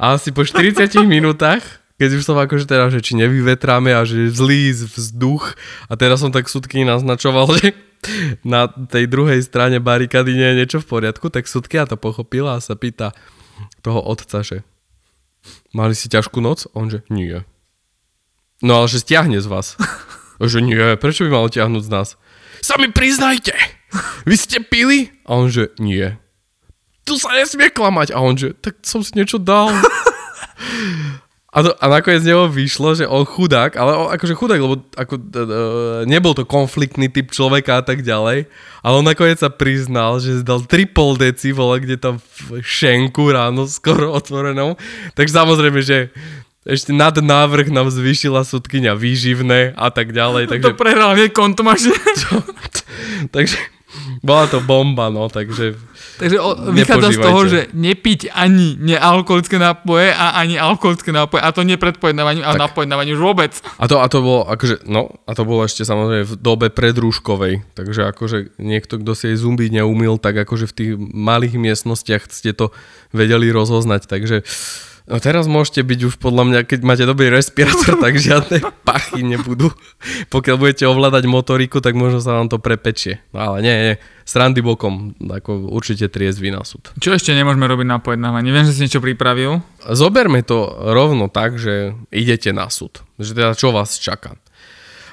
[0.00, 1.60] A asi po 40 minútach,
[2.00, 5.52] keď už som akože teda, že či nevyvetráme a že zlý vzduch
[5.86, 7.76] a teraz som tak súdky naznačoval, že
[8.46, 12.64] na tej druhej strane barikady nie je niečo v poriadku, tak súdkia to pochopila a
[12.64, 13.12] sa pýta
[13.84, 14.64] toho otca, že
[15.76, 16.68] mali si ťažkú noc?
[16.72, 17.44] On že nie.
[18.60, 19.76] No ale že stiahne z vás.
[20.40, 22.08] Že nie, prečo by mal ťahnuť z nás?
[22.64, 23.52] Sami priznajte,
[24.24, 25.12] vy ste pili?
[25.28, 26.16] A on že nie.
[27.04, 28.16] Tu sa nesmie klamať.
[28.16, 29.68] A on že, tak som si niečo dal.
[31.50, 34.86] A, to, a nakoniec z neho vyšlo, že on chudák, ale on akože chudák, lebo
[34.94, 35.42] ako, uh,
[36.06, 38.46] nebol to konfliktný typ človeka a tak ďalej,
[38.86, 43.66] ale on nakoniec sa priznal, že dal triple deci, vole, kde tam v šenku ráno
[43.66, 44.78] skoro otvorenou.
[45.18, 46.14] Takže samozrejme, že
[46.62, 50.46] ešte nad návrh nám zvýšila sudkynia výživné a tak ďalej.
[50.54, 51.90] Takže, To prehral hneď kontumaš.
[53.34, 53.58] takže
[54.22, 55.74] bola to bomba, no, takže
[56.20, 61.40] Takže o, vychádza z toho, že nepiť ani nealkoholické nápoje a ani alkoholické nápoje.
[61.40, 63.56] A to nie pred pojednávaním, ale na pojednávaní už vôbec.
[63.80, 67.64] A to, a to bolo, akože, no, a to bolo ešte samozrejme v dobe predrúškovej,
[67.72, 72.52] takže akože niekto, kto si jej zumbiť neumil, tak akože v tých malých miestnostiach ste
[72.52, 72.68] to
[73.16, 74.44] vedeli rozoznať, takže
[75.10, 79.74] no teraz môžete byť už podľa mňa, keď máte dobrý respirátor, tak žiadne pachy nebudú.
[80.30, 83.18] Pokiaľ budete ovládať motoriku, tak možno sa vám to prepečie.
[83.34, 86.94] No ale nie, nie, srandy bokom, ako určite triezvy na súd.
[87.02, 88.54] Čo ešte nemôžeme robiť na pojednávaní?
[88.54, 89.58] Viem, že si niečo pripravil.
[89.90, 93.02] Zoberme to rovno tak, že idete na súd.
[93.18, 94.38] Že teda čo vás čaká.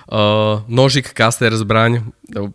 [0.07, 1.99] Uh, nožik, kaster, zbraň,
[2.31, 2.47] uh,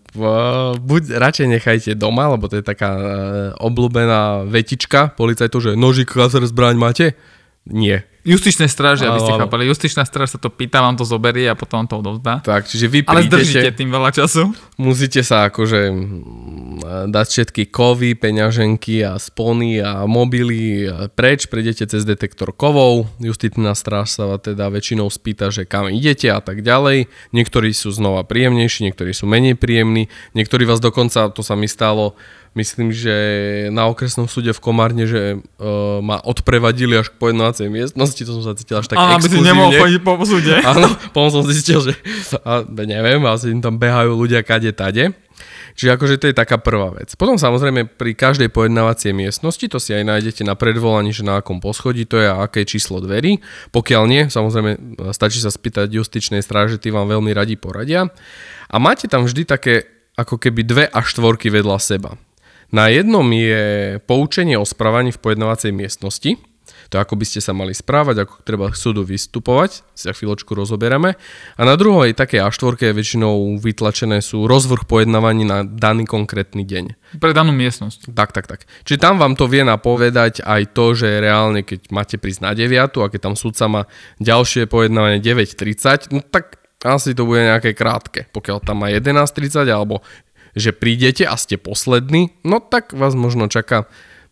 [0.80, 3.04] buď radšej nechajte doma, lebo to je taká uh,
[3.60, 7.06] obľúbená vetička policajtov, že nožik, kaster, zbraň máte?
[7.68, 8.08] Nie.
[8.22, 9.66] Justičné stráže, aby ste chápali.
[9.66, 12.38] Justičná stráž sa to pýta, vám to zoberie a potom to odovzdá.
[12.46, 14.54] Tak, čiže vy Ale zdržíte prídete, tým veľa času.
[14.78, 20.86] musíte sa akože mm, dať všetky kovy, peňaženky a spony a mobily
[21.18, 26.38] preč, prejdete cez detektor kovov, justičná stráž sa teda väčšinou spýta, že kam idete a
[26.38, 27.10] tak ďalej.
[27.34, 30.06] Niektorí sú znova príjemnejší, niektorí sú menej príjemní,
[30.38, 32.14] niektorí vás dokonca, to sa mi stalo,
[32.52, 33.14] myslím, že
[33.72, 38.44] na okresnom súde v Komárne, že uh, ma odprevadili až k pojednávacej miestnosti, to som
[38.44, 39.48] sa cítil až tak Áno, exkluzívne.
[39.48, 40.54] nemohol chodiť po súde.
[40.72, 41.92] Áno, potom som zistil, že
[42.44, 45.16] a, neviem, asi im tam behajú ľudia kade tade.
[45.72, 47.16] Čiže akože to je taká prvá vec.
[47.16, 51.64] Potom samozrejme pri každej pojednávacej miestnosti, to si aj nájdete na predvolaní, že na akom
[51.64, 53.40] poschodí to je a aké číslo dverí.
[53.72, 58.12] Pokiaľ nie, samozrejme stačí sa spýtať justičnej stráže, tí vám veľmi radi poradia.
[58.68, 62.20] A máte tam vždy také ako keby dve a štvorky vedľa seba.
[62.72, 66.40] Na jednom je poučenie o správaní v pojednávacej miestnosti,
[66.88, 70.52] to ako by ste sa mali správať, ako treba k súdu vystupovať, si za chvíľočku
[70.52, 71.16] rozoberieme.
[71.56, 77.16] A na druhej také A4 väčšinou vytlačené sú rozvrh pojednávaní na daný konkrétny deň.
[77.16, 78.12] Pre danú miestnosť.
[78.12, 78.60] Tak, tak, tak.
[78.84, 82.92] Čiže tam vám to vie napovedať aj to, že reálne, keď máte prísť na 9
[83.00, 83.82] a keď tam súdca má
[84.20, 88.26] ďalšie pojednávanie 9.30, no tak asi to bude nejaké krátke.
[88.34, 90.02] Pokiaľ tam má 11.30 alebo
[90.52, 93.88] že prídete a ste poslední, no tak vás možno čaká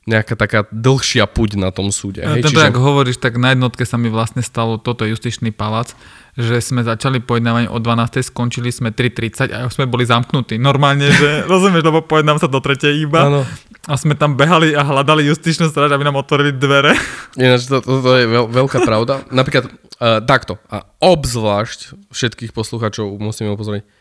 [0.09, 2.25] nejaká taká dlhšia puť na tom súde.
[2.25, 5.93] Hej, Tento, ak hovoríš, tak na jednotke sa mi vlastne stalo toto justičný palác,
[6.41, 8.33] že sme začali pojednávanie o 12.
[8.33, 10.57] skončili sme 3.30 a už sme boli zamknutí.
[10.57, 12.81] Normálne, že rozumieš, lebo pojednám sa do 3.
[12.97, 13.29] iba.
[13.29, 13.41] Áno.
[13.85, 16.97] A sme tam behali a hľadali justičnú stráž, aby nám otvorili dvere.
[17.37, 19.21] Ináč to, to, to je veľ, veľká pravda.
[19.29, 20.57] Napríklad uh, takto.
[20.73, 24.00] A obzvlášť všetkých posluchačov musíme upozorniť.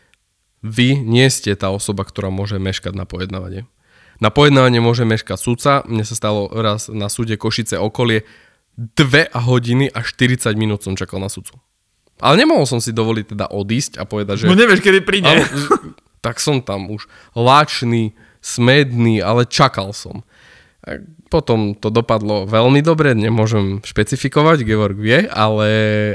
[0.60, 3.64] Vy nie ste tá osoba, ktorá môže meškať na pojednávanie.
[4.20, 5.72] Na pojednávanie môže meškať sudca.
[5.88, 8.28] Mne sa stalo raz na súde Košice okolie
[8.76, 11.56] 2 hodiny a 40 minút som čakal na sudcu.
[12.20, 14.48] Ale nemohol som si dovoliť teda odísť a povedať, že...
[14.48, 15.24] No nevieš, kedy príde.
[15.24, 15.44] Áno,
[16.20, 18.12] tak som tam už lačný,
[18.44, 20.20] smedný, ale čakal som.
[20.84, 25.68] A Potom to dopadlo veľmi dobre, nemôžem špecifikovať, Georg vie, ale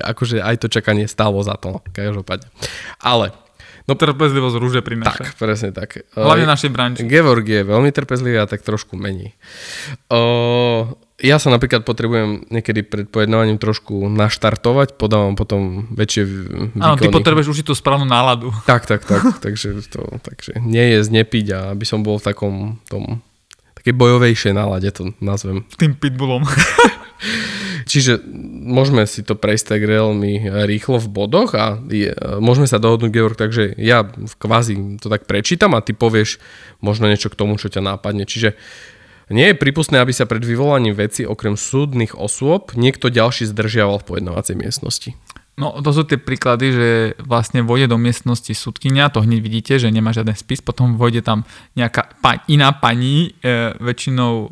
[0.04, 2.52] akože aj to čakanie stálo za to, no, každopádne.
[3.00, 3.32] Ale,
[3.86, 5.22] No trpezlivosť rúže prináša.
[5.22, 6.02] tak, presne tak.
[6.12, 7.02] Hlavne Eh, našej branži.
[7.06, 9.38] Georg je veľmi trpezlivý a tak trošku menej.
[10.10, 10.20] O,
[11.16, 16.36] ja sa napríklad potrebujem niekedy pred pojednávaním trošku naštartovať, podávam potom väčšie v-
[16.76, 17.14] Áno, ty výkony.
[17.14, 18.50] potrebuješ už tú správnu náladu.
[18.66, 19.22] Tak, tak, tak.
[19.46, 22.54] takže, to, takže nie je nepiť a aby som bol v takom
[22.86, 23.22] tom
[23.76, 25.62] takej bojovejšej nálade, to nazvem.
[25.78, 26.42] Tým pitbullom.
[27.86, 28.20] Čiže
[28.66, 32.12] môžeme si to prejsť tak veľmi rýchlo v bodoch a je,
[32.44, 36.42] môžeme sa dohodnúť, Georg, takže ja v kvázi to tak prečítam a ty povieš
[36.84, 38.28] možno niečo k tomu, čo ťa nápadne.
[38.28, 38.58] Čiže
[39.32, 44.08] nie je prípustné, aby sa pred vyvolaním veci okrem súdnych osôb niekto ďalší zdržiaval v
[44.12, 45.12] pojednávacej miestnosti.
[45.56, 46.90] No to sú tie príklady, že
[47.24, 51.48] vlastne vojde do miestnosti súdkynia, to hneď vidíte, že nemá žiaden spis, potom vojde tam
[51.80, 54.50] nejaká pa- iná pani, e, väčšinou e,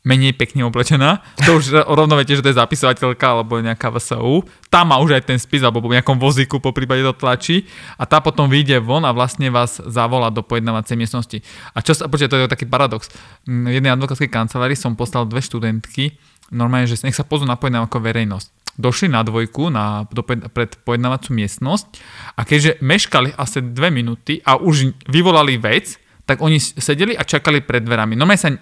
[0.00, 1.20] menej pekne oblečená.
[1.44, 4.44] To už rovno viete, že to je zapisovateľka alebo nejaká VSU.
[4.72, 7.68] Tá má už aj ten spis alebo po nejakom vozíku po prípade to tlačí
[8.00, 11.38] a tá potom vyjde von a vlastne vás zavolá do pojednávacej miestnosti.
[11.76, 13.12] A čo sa, počkaj, to je taký paradox.
[13.44, 16.16] Mm, V jednej advokátskej kancelárii som poslal dve študentky,
[16.48, 21.36] normálne, že nech sa pozrú na pojednávku verejnosť došli na dvojku na, do, pred pojednávacú
[21.36, 22.00] miestnosť
[22.38, 27.58] a keďže meškali asi dve minúty a už vyvolali vec, tak oni sedeli a čakali
[27.58, 28.14] pred dverami.
[28.14, 28.54] No sa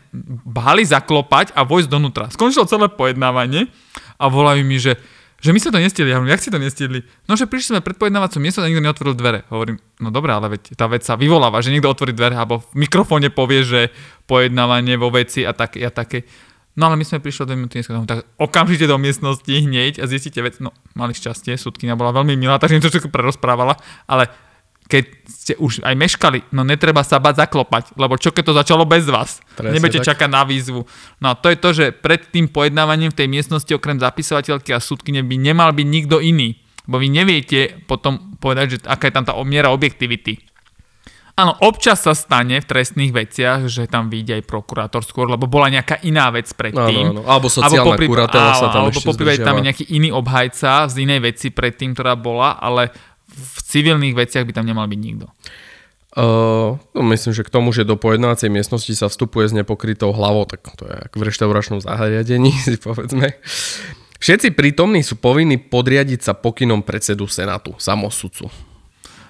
[0.49, 2.33] báli zaklopať a vojsť donútra.
[2.33, 3.69] Skončilo celé pojednávanie
[4.17, 4.97] a volajú mi, že
[5.39, 6.11] že my sme to nestihli.
[6.11, 6.99] Ja hovorím, jak si to nestihli?
[7.31, 9.47] No, že prišli sme pred pojednávacú miesto a nikto neotvoril dvere.
[9.55, 12.83] Hovorím, no dobré, ale veď tá vec sa vyvoláva, že niekto otvorí dvere alebo v
[12.83, 13.81] mikrofóne povie, že
[14.27, 16.27] pojednávanie vo veci a také a také.
[16.75, 20.43] No ale my sme prišli do minúty neskôr, tak okamžite do miestnosti hneď a zistíte
[20.43, 20.59] vec.
[20.59, 23.79] No, mali šťastie, súdkynia bola veľmi milá, takže im to všetko prerozprávala,
[24.11, 24.27] ale
[24.89, 28.89] keď ste už aj meškali, no netreba sa bať zaklopať, lebo čo keď to začalo
[28.89, 29.45] bez vás?
[29.53, 30.17] Presne Nebudete tak.
[30.17, 30.89] čakať na výzvu.
[31.21, 34.81] No a to je to, že pred tým pojednávaním v tej miestnosti okrem zapisovateľky a
[34.81, 36.57] súdkyne by nemal byť nikto iný.
[36.89, 40.41] Bo vy neviete potom povedať, že aká je tam tá miera objektivity.
[41.39, 45.71] Áno, občas sa stane v trestných veciach, že tam vyjde aj prokurátor skôr, lebo bola
[45.71, 47.15] nejaká iná vec predtým.
[47.15, 47.31] Áno, áno.
[47.31, 51.31] Alebo sociálna popri- kuratela sa tam alebo poprípade tam je nejaký iný obhajca z inej
[51.31, 52.91] veci predtým, ktorá bola, ale
[53.39, 55.31] v civilných veciach by tam nemal byť nikto.
[56.19, 60.51] Uh, no myslím, že k tomu, že do pojednávacej miestnosti sa vstupuje s nepokrytou hlavou,
[60.51, 63.39] tak to je ako v reštauračnom zahariadení, si povedzme.
[64.19, 68.51] Všetci prítomní sú povinní podriadiť sa pokynom predsedu Senátu, samosudcu.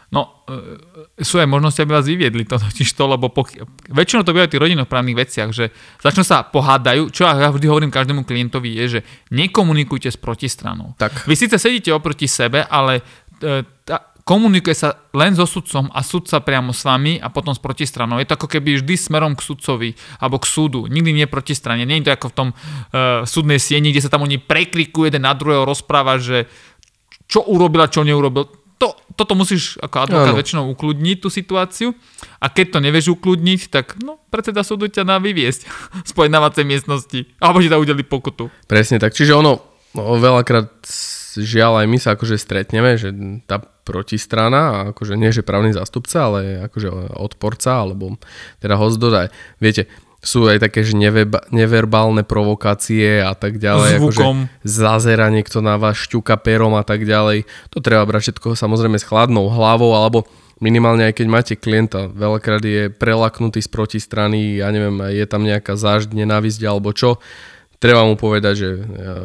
[0.08, 3.60] No, e, sú aj možnosti, aby vás vyviedli to totiž to, lebo poky-
[3.92, 5.68] väčšinou to bývajú v tých rodinnoprávnych veciach, že
[6.00, 10.96] začnú sa pohádajú, čo ja vždy hovorím každému klientovi je, že nekomunikujte s protistranou.
[10.96, 11.28] Tak.
[11.28, 13.04] Vy síce sedíte oproti sebe, ale
[13.86, 13.96] tá,
[14.28, 18.20] komunikuje sa len so sudcom a sudca priamo s vami a potom s protistranou.
[18.20, 20.84] Je to ako keby vždy smerom k sudcovi alebo k súdu.
[20.84, 21.88] Nikdy nie protistrane.
[21.88, 25.24] Nie je to ako v tom uh, súdnej sieni, kde sa tam oni preklikujú jeden
[25.24, 26.44] na druhého, rozpráva, že
[27.24, 28.52] čo urobil a čo neurobil.
[28.78, 31.96] To, toto musíš ako advokát väčšinou ukludniť tú situáciu
[32.38, 35.64] a keď to nevieš ukludniť, tak no, predseda súdu ťa dá vyviesť
[36.08, 38.52] z pojednávacej miestnosti alebo ti dá udeli pokutu.
[38.68, 39.16] Presne tak.
[39.16, 39.56] Čiže ono,
[39.96, 40.84] no, veľakrát
[41.38, 43.14] žiaľ aj my sa akože stretneme, že
[43.46, 48.18] tá protistrana, akože nie že právny zástupca, ale akože odporca, alebo
[48.60, 49.32] teda host dodaj.
[49.62, 54.02] Viete, sú aj také, že neveba, neverbálne provokácie a tak ďalej.
[54.02, 54.50] Zvukom.
[54.50, 57.46] Akože zazera niekto na vás, šťuka perom a tak ďalej.
[57.70, 60.26] To treba brať všetko samozrejme s chladnou hlavou, alebo
[60.58, 65.78] minimálne aj keď máte klienta, veľakrát je prelaknutý z protistrany, ja neviem, je tam nejaká
[65.78, 67.22] zážď, nenávisť alebo čo,
[67.78, 68.80] treba mu povedať, že e,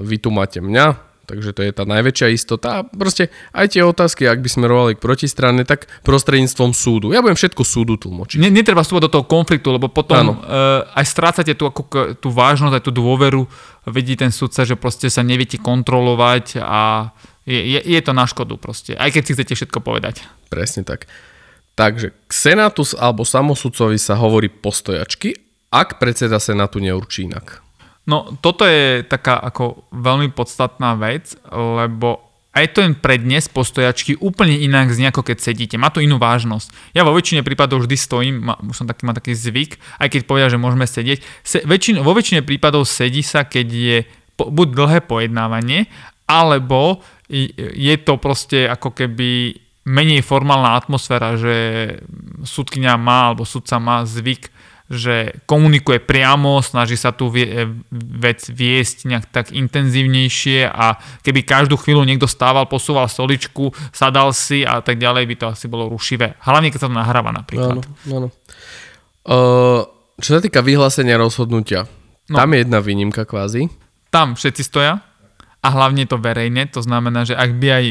[0.06, 2.68] vy tu máte mňa, takže to je tá najväčšia istota.
[2.70, 7.16] A proste aj tie otázky, ak by smerovali k protistrane, tak prostredníctvom súdu.
[7.16, 8.40] Ja budem všetko súdu tlmočiť.
[8.44, 12.76] Ne, netreba vstúpať do toho konfliktu, lebo potom uh, aj strácate tú, ako, tú vážnosť,
[12.76, 13.48] aj tú dôveru,
[13.88, 17.12] vidí ten sudca, že proste sa neviete kontrolovať a
[17.44, 20.24] je, je, je to na škodu proste, aj keď si chcete všetko povedať.
[20.48, 21.12] Presne tak.
[21.74, 25.36] Takže k senátu alebo samosudcovi sa hovorí postojačky,
[25.74, 27.63] ak predseda senátu neurčí inak.
[28.04, 34.54] No toto je taká ako veľmi podstatná vec, lebo aj to jen prednes postojačky úplne
[34.54, 35.76] inak znie ako keď sedíte.
[35.82, 36.94] Má to inú vážnosť.
[36.94, 40.22] Ja vo väčšine prípadov vždy stojím, má, už som taký, mám taký zvyk, aj keď
[40.30, 41.20] povedia, že môžeme sedieť.
[41.42, 43.98] Se, väčšin, vo väčšine prípadov sedí sa, keď je
[44.38, 45.90] po, buď dlhé pojednávanie,
[46.30, 47.02] alebo
[47.74, 49.58] je to proste ako keby
[49.90, 51.56] menej formálna atmosféra, že
[52.46, 54.54] súdkynia má alebo sudca má zvyk
[54.92, 62.04] že komunikuje priamo, snaží sa tú vec viesť nejak tak intenzívnejšie a keby každú chvíľu
[62.04, 66.36] niekto stával, posúval stoličku, sadal si a tak ďalej, by to asi bolo rušivé.
[66.44, 67.80] Hlavne, keď sa to nahráva napríklad.
[67.80, 68.28] Áno, áno.
[69.24, 69.88] Uh,
[70.20, 71.88] čo sa týka vyhlásenia rozhodnutia,
[72.32, 72.40] No.
[72.40, 73.68] tam je jedna výnimka kvázi.
[74.08, 75.04] Tam všetci stoja
[75.60, 77.86] a hlavne je to verejne, to znamená, že ak by aj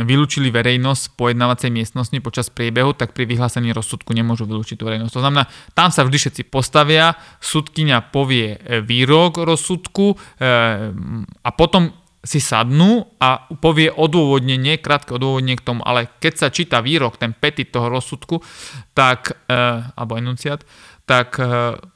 [0.00, 5.12] vylúčili verejnosť z pojednávacej miestnosti počas priebehu, tak pri vyhlásení rozsudku nemôžu vylúčiť tú verejnosť.
[5.12, 5.44] To znamená,
[5.76, 10.46] tam sa vždy všetci postavia, súdkynia povie e, výrok rozsudku e,
[11.28, 16.78] a potom si sadnú a povie odôvodnenie, krátke odôvodnenie k tomu, ale keď sa číta
[16.78, 18.40] výrok, ten petit toho rozsudku,
[18.96, 19.56] tak, e,
[19.92, 20.64] alebo enunciát,
[21.02, 21.34] tak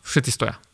[0.03, 0.66] všetci stoja.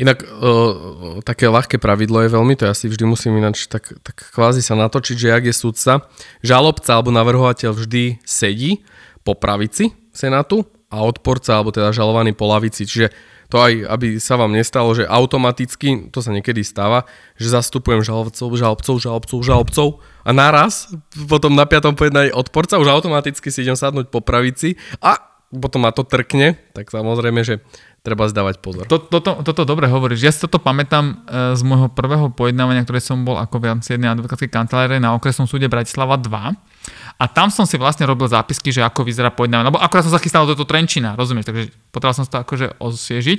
[0.00, 4.16] Inak uh, také ľahké pravidlo je veľmi, to ja si vždy musím ináč tak, tak
[4.32, 6.08] kvázi sa natočiť, že ak je súdca,
[6.40, 8.80] žalobca alebo navrhovateľ vždy sedí
[9.20, 12.88] po pravici senátu a odporca alebo teda žalovaný po lavici.
[12.88, 13.12] Čiže
[13.50, 18.46] to aj, aby sa vám nestalo, že automaticky, to sa niekedy stáva, že zastupujem žalobcov,
[18.54, 19.88] žalobcov, žalobcov, žalobcov
[20.22, 20.88] a naraz
[21.26, 25.18] potom na piatom pojednaní odporca už automaticky si idem sadnúť po pravici a
[25.50, 27.58] potom ma to trkne, tak samozrejme, že
[28.00, 28.88] treba zdávať pozor.
[28.88, 30.24] To, toto, toto dobre hovoríš.
[30.24, 31.14] Ja si toto pamätám e,
[31.52, 35.68] z môjho prvého pojednávania, ktoré som bol ako v jednej advokátskej kancelárie na okresnom súde
[35.68, 37.20] Bratislava 2.
[37.20, 39.68] A tam som si vlastne robil zápisky, že ako vyzerá pojednávanie.
[39.68, 41.52] Lebo akorát som sa chystal do toho Trenčina, rozumieš?
[41.52, 43.38] Takže potreboval som to akože osviežiť.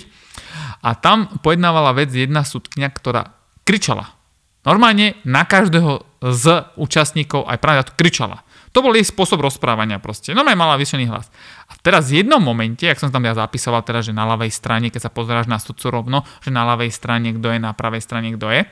[0.85, 3.33] A tam pojednávala vec jedna súdkňa, ktorá
[3.65, 4.13] kričala.
[4.61, 8.45] Normálne na každého z účastníkov aj práve kričala.
[8.71, 10.31] To bol jej spôsob rozprávania proste.
[10.31, 11.27] Normálne mala vyšený hlas.
[11.67, 14.87] A teraz v jednom momente, ak som tam ja zapisoval teraz, že na ľavej strane,
[14.87, 18.31] keď sa pozeráš na sudcu rovno, že na ľavej strane kto je, na pravej strane
[18.31, 18.63] kto je,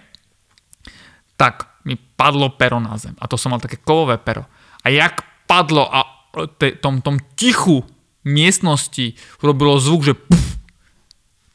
[1.35, 3.15] tak mi padlo pero na zem.
[3.19, 4.47] A to som mal také kovové pero.
[4.83, 6.03] A jak padlo a
[6.55, 7.83] te, tom, tom tichu
[8.23, 10.59] miestnosti urobilo zvuk, že puf,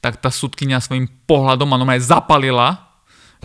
[0.04, 2.92] tak tá sudkynia svojim pohľadom ma normálne zapalila,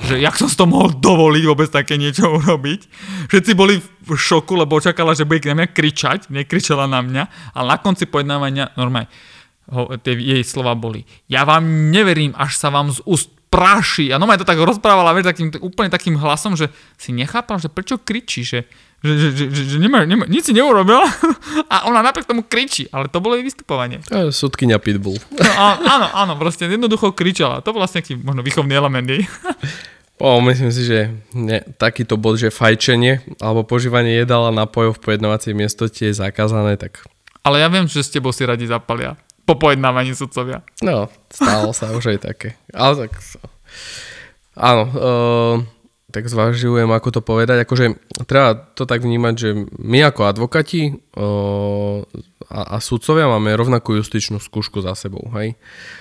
[0.06, 2.82] že jak som si to mohol dovoliť vôbec také niečo urobiť.
[3.28, 7.24] Všetci boli v šoku, lebo očakala, že bude na mňa kričať, nekričala na mňa,
[7.56, 9.12] ale na konci pojednávania normálne
[9.70, 11.06] ho, tie jej slova boli.
[11.30, 14.14] Ja vám neverím, až sa vám z úst praší.
[14.14, 17.98] A normálne to tak rozprávala, vieš, takým, úplne takým hlasom, že si nechápal, že prečo
[17.98, 21.08] kričí, že, že, že, že, že, že nemá, nemá, nič si neurobila
[21.74, 24.04] a ona napriek tomu kričí, ale to bolo jej vystupovanie.
[24.12, 25.16] To je súdkynia Pitbull.
[25.40, 25.52] No,
[25.88, 27.64] áno, áno, proste jednoducho kričala.
[27.64, 29.24] To bol vlastne taký možno výchovný element jej.
[30.20, 35.04] O, myslím si, že ne, takýto bod, že fajčenie alebo požívanie jedál a nápojov v
[35.08, 37.08] pojednávacej miestosti je zakázané, tak
[37.40, 39.16] Ale ja viem, že s tebou si radi zapalia.
[39.48, 40.60] Po pojednávaní sudcovia.
[40.84, 42.60] no, stalo sa už aj také.
[42.76, 43.16] Ale tak,
[44.60, 45.56] áno, uh,
[46.10, 47.64] tak zvažujem, ako to povedať.
[47.70, 51.30] Akože treba to tak vnímať, že my ako advokati o,
[52.50, 55.30] a, a sudcovia máme rovnakú justičnú skúšku za sebou.
[55.38, 55.54] Hej?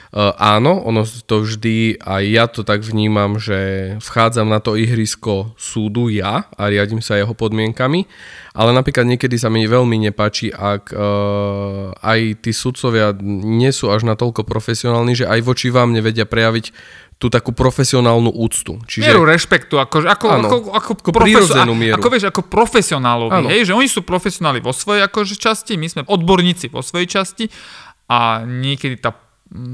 [0.09, 5.53] Uh, áno, ono to vždy, aj ja to tak vnímam, že vchádzam na to ihrisko
[5.61, 8.09] súdu ja a riadím sa jeho podmienkami,
[8.57, 14.09] ale napríklad niekedy sa mi veľmi nepáči, ak uh, aj tí sudcovia nie sú až
[14.09, 16.73] natoľko profesionálni, že aj voči vám nevedia prejaviť
[17.19, 18.79] tú takú profesionálnu úctu.
[18.87, 19.11] Čiže...
[19.11, 21.99] Mieru rešpektu, ako, ako, Áno, ako, ako, ako prirodzenú mieru.
[21.99, 23.51] ako, vieš, ako profesionálovi, Áno.
[23.51, 27.51] hej, že oni sú profesionáli vo svojej akože, časti, my sme odborníci vo svojej časti
[28.07, 29.19] a niekedy tá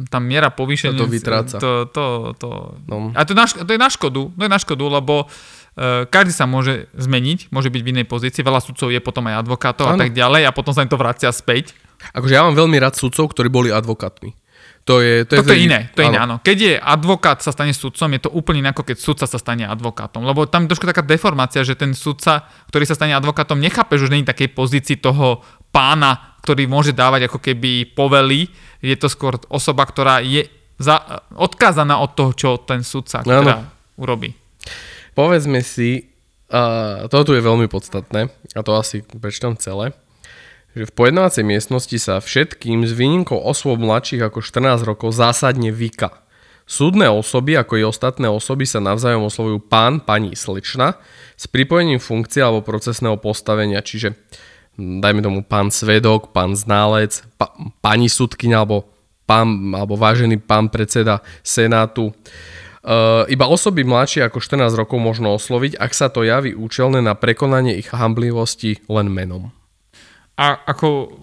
[0.06, 0.94] tá miera povýšenia...
[1.02, 1.58] To vytráca.
[1.58, 2.04] To, to,
[2.38, 2.48] to,
[2.86, 3.10] No.
[3.10, 6.46] A to na, to je na škodu, to je na škodu, lebo uh, každý sa
[6.46, 10.00] môže zmeniť, môže byť v inej pozícii, veľa sudcov je potom aj advokátov a Áno.
[10.06, 11.74] tak ďalej a potom sa im to vracia späť.
[12.14, 14.43] Akože ja mám veľmi rád sudcov, ktorí boli advokátmi.
[14.84, 16.44] To je, to je, Toto je iné, to je iné, áno.
[16.44, 19.64] Keď je advokát sa stane sudcom, je to úplne iné, ako keď sudca sa stane
[19.64, 20.28] advokátom.
[20.28, 24.04] Lebo tam je trošku taká deformácia, že ten sudca, ktorý sa stane advokátom, nechápe, že
[24.04, 25.40] už není takej pozícii toho
[25.72, 28.52] pána, ktorý môže dávať ako keby povely.
[28.84, 33.64] Je to skôr osoba, ktorá je za, odkázaná od toho, čo ten sudca teda
[33.96, 34.36] urobí.
[35.16, 36.12] Povedzme si,
[36.52, 39.96] a toto je veľmi podstatné, a to asi prečítam celé,
[40.74, 46.10] že v pojednávacej miestnosti sa všetkým s výnimkou osôb mladších ako 14 rokov zásadne vyka.
[46.66, 50.98] Súdne osoby, ako i ostatné osoby sa navzájom oslovujú pán, pani, slečna
[51.38, 54.18] s pripojením funkcie alebo procesného postavenia, čiže
[54.74, 57.54] hm, dajme tomu pán svedok, pán ználec, pa,
[57.84, 58.90] pani sudkyňa alebo
[59.28, 62.10] pán, alebo vážený pán predseda senátu.
[62.84, 67.16] Uh, iba osoby mladšie ako 14 rokov možno osloviť, ak sa to javí účelné na
[67.16, 69.52] prekonanie ich hamblivosti len menom.
[70.34, 71.14] A ako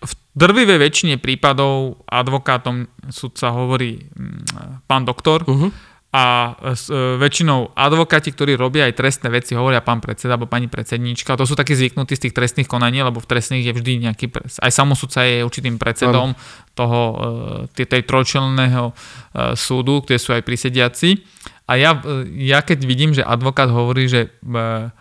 [0.00, 5.68] v drvivej väčšine prípadov advokátom sudca hovorí mm, pán doktor uh-huh.
[6.12, 10.72] a s, e, väčšinou advokáti, ktorí robia aj trestné veci, hovoria pán predseda alebo pani
[10.72, 11.36] predsedníčka.
[11.36, 14.48] To sú takí zvyknutí z tých trestných konaní, lebo v trestných je vždy nejaký, pre-
[14.48, 16.32] aj samosudca je určitým predsedom
[16.72, 17.14] toho, e,
[17.76, 18.94] tej, tej trojčelného e,
[19.56, 21.20] súdu, kde sú aj prisediaci.
[21.68, 21.94] A ja,
[22.34, 24.34] ja keď vidím, že advokát hovorí, že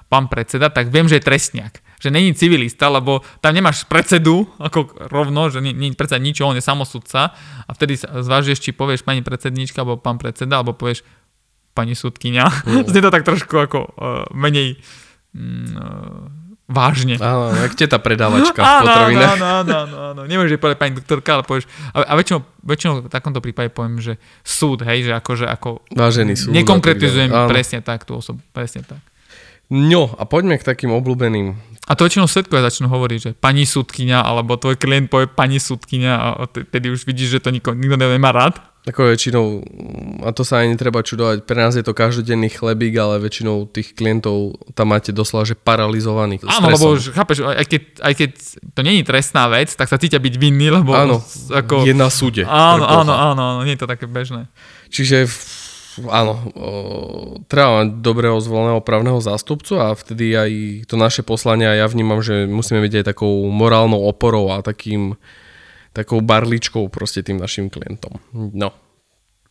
[0.06, 5.12] pán predseda, tak viem, že je trestniak že není civilista, lebo tam nemáš predsedu ako
[5.12, 7.36] rovno, že nie, nie predsa nič, on je samosudca
[7.68, 11.04] a vtedy zvážiš, či povieš pani predsedníčka alebo pán predseda, alebo povieš
[11.76, 12.48] pani súdkynia.
[12.64, 12.88] Mm.
[12.90, 14.80] Znie to tak trošku ako uh, menej
[15.36, 16.40] mm, uh,
[16.70, 17.18] vážne.
[17.18, 19.34] Áno, jak teta predávačka v potravinách.
[19.36, 20.22] áno, áno, áno, áno.
[20.30, 21.66] Nemôžeš povedať pani doktorka, ale povieš,
[21.98, 26.34] a, a väčšinou, väčšinou v takomto prípade poviem, že súd, hej, že akože ako Vážený
[26.38, 26.54] súd.
[26.54, 29.02] nekonkretizujem presne tak tú osobu, presne tak.
[29.70, 31.69] No a poďme k takým obľúbeným.
[31.90, 36.14] A to väčšinou svetkovia začnú hovoriť, že pani súdkynia, alebo tvoj klient povie pani súdkynia
[36.14, 38.62] a tedy už vidíš, že to nikto, nikto nemá rád.
[38.86, 39.60] Ako väčšinou,
[40.24, 43.92] a to sa ani netreba čudovať, pre nás je to každodenný chlebík, ale väčšinou tých
[43.92, 46.74] klientov tam máte doslova, že paralizovaných Áno, stresom.
[46.78, 48.30] lebo už, chápeš, aj keď, aj keď
[48.72, 51.20] to není trestná vec, tak sa cítia byť vinný, lebo Áno,
[51.52, 51.90] ako...
[51.90, 52.48] je na súde.
[52.48, 54.48] Áno, áno, áno, áno, nie je to také bežné.
[54.90, 55.59] Čiže f-
[56.08, 56.70] áno, o,
[57.52, 60.52] treba mať dobrého zvoleného právneho zástupcu a vtedy aj
[60.88, 65.20] to naše poslanie a ja vnímam, že musíme byť aj takou morálnou oporou a takým
[65.92, 68.22] takou barličkou proste tým našim klientom.
[68.34, 68.72] No,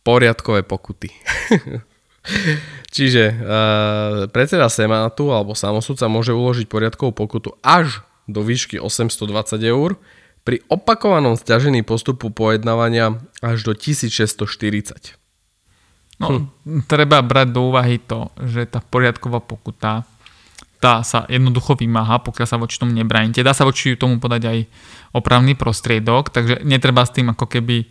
[0.01, 1.13] poriadkové pokuty.
[2.95, 3.37] Čiže uh,
[4.33, 9.99] predseda Senátu alebo samosudca môže uložiť poriadkovú pokutu až do výšky 820 eur
[10.47, 15.18] pri opakovanom stiažení postupu pojednávania až do 1640.
[16.19, 16.51] No,
[16.83, 20.03] treba brať do úvahy to, že tá poriadková pokuta
[20.79, 23.43] tá sa jednoducho vymáha, pokiaľ sa voči tomu nebránite.
[23.43, 24.57] Dá sa voči tomu podať aj
[25.11, 27.87] opravný prostriedok, takže netreba s tým ako keby e,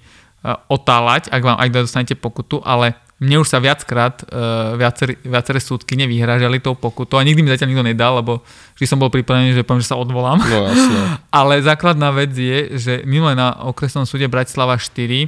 [0.72, 5.98] otáľať, ak vám ak dostanete pokutu, ale mne už sa viackrát uh, viaceré, viaceré súdky
[5.98, 8.46] nevyhrážali tou pokutou a nikdy mi zatiaľ nikto nedal, lebo
[8.78, 10.38] vždy som bol pripravený, že poviem, že sa odvolám.
[10.38, 11.18] No jasne.
[11.42, 15.26] Ale základná vec je, že minule na okresnom súde Bratislava 4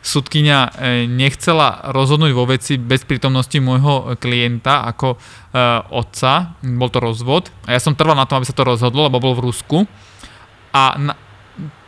[0.00, 5.18] súdkynia e, nechcela rozhodnúť vo veci bez prítomnosti môjho klienta ako e,
[5.92, 6.56] otca.
[6.64, 7.52] Bol to rozvod.
[7.68, 9.84] A ja som trval na tom, aby sa to rozhodlo, lebo bol v Rusku.
[10.72, 11.14] A na,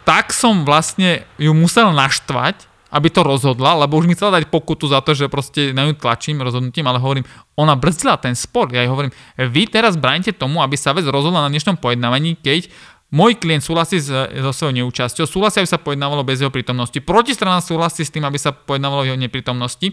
[0.05, 4.85] tak som vlastne ju musel naštvať, aby to rozhodla, lebo už mi chcela dať pokutu
[4.85, 7.25] za to, že proste na ňu tlačím rozhodnutím, ale hovorím,
[7.57, 8.69] ona brzdila ten spor.
[8.69, 12.69] Ja jej hovorím, vy teraz bránite tomu, aby sa vec rozhodla na dnešnom pojednávaní, keď
[13.13, 16.97] môj klient súhlasí so svojou neúčasťou, súhlasí, aby sa pojednávalo bez jeho prítomnosti.
[16.97, 19.93] Protistrana súhlasí s tým, aby sa pojednávalo jeho neprítomnosti.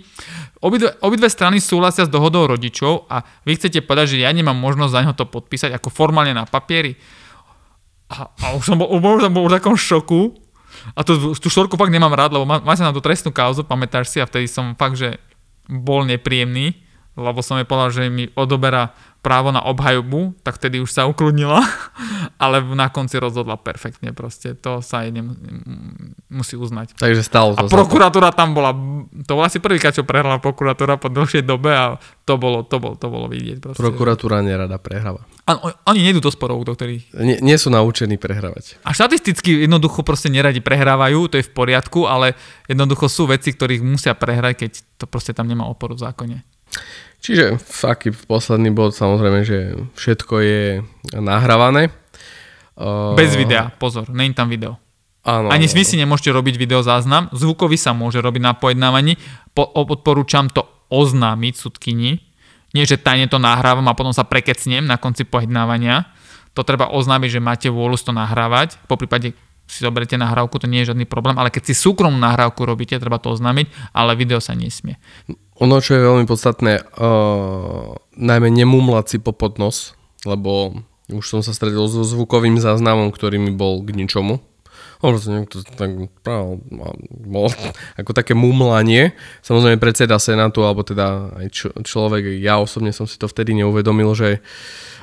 [0.63, 4.91] Obidve, obidve strany súhlasia s dohodou rodičov a vy chcete povedať, že ja nemám možnosť
[4.95, 6.95] za neho to podpísať ako formálne na papieri.
[8.07, 10.39] A, a už som bol, už bol v takom šoku.
[10.95, 13.67] A tú, tú štorku fakt nemám rád, lebo má, má sa na tú trestnú kauzu,
[13.67, 15.19] pamätáš si, a vtedy som fakt, že
[15.67, 16.73] bol nepríjemný,
[17.19, 21.59] lebo som jej povedal, že mi odoberá právo na obhajobu, tak vtedy už sa ukludnila,
[22.43, 24.55] ale na konci rozhodla perfektne proste.
[24.63, 25.35] To sa jej nem,
[26.31, 26.95] musí uznať.
[26.95, 27.71] Takže stalo A to.
[27.71, 28.71] prokuratúra tam bola,
[29.27, 32.95] to bola asi prvýkrát, čo prehrala prokuratúra po dlhšej dobe a to bolo, to bolo,
[32.95, 33.59] to bolo vidieť.
[33.59, 33.79] Proste.
[33.83, 35.27] Prokuratúra nerada prehráva.
[35.43, 35.57] A,
[35.91, 37.11] oni nejdú do sporov, do ktorých...
[37.19, 38.79] Nie, nie sú naučení prehrávať.
[38.87, 42.39] A štatisticky jednoducho proste neradi prehrávajú, to je v poriadku, ale
[42.71, 46.37] jednoducho sú veci, ktorých musia prehrať, keď to proste tam nemá oporu v zákone.
[47.19, 50.63] Čiže taký posledný bod, samozrejme, že všetko je
[51.19, 51.91] nahrávané.
[53.19, 54.79] Bez videa, pozor, není tam video.
[55.27, 59.19] Áno, Ani vy si nemôžete robiť videozáznam, zvukový sa môže robiť na pojednávaní,
[59.51, 62.23] po, odporúčam to oznámiť sudkyni,
[62.71, 66.07] nie že tajne to nahrávam a potom sa prekecnem na konci pojednávania,
[66.55, 69.35] to treba oznámiť, že máte vôľu to nahrávať, po prípade
[69.69, 73.21] si zoberiete nahrávku, to nie je žiadny problém, ale keď si súkromnú nahrávku robíte, treba
[73.21, 74.97] to oznámiť, ale video sa nesmie.
[75.59, 79.91] Ono, čo je veľmi podstatné, uh, najmä nemumlať si po podnos,
[80.23, 80.71] lebo
[81.11, 84.39] už som sa stretol so zvukovým záznamom, ktorý mi bol k ničomu.
[84.99, 86.59] On proste niekto tak práve,
[87.27, 87.47] bol
[87.99, 89.15] ako také mumlanie.
[89.43, 94.11] Samozrejme predseda Senátu, alebo teda aj č- človek, ja osobne som si to vtedy neuvedomil,
[94.11, 94.43] že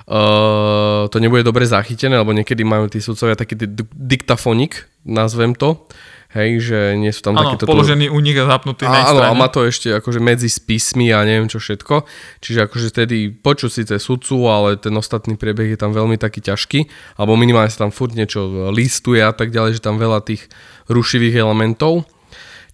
[0.09, 5.89] uh, to nebude dobre zachytené, lebo niekedy majú tí sudcovia taký d- diktafonik, nazvem to,
[6.37, 7.65] Hej, že nie sú tam Áno, takéto...
[7.65, 11.25] položený u nich a zapnutý na Áno, a má to ešte akože medzi spismi a
[11.25, 12.05] neviem čo všetko.
[12.45, 16.93] Čiže akože tedy počuť síce sudcu, ale ten ostatný priebeh je tam veľmi taký ťažký.
[17.17, 20.53] Alebo minimálne sa tam furt niečo listuje a tak ďalej, že tam veľa tých
[20.93, 22.05] rušivých elementov.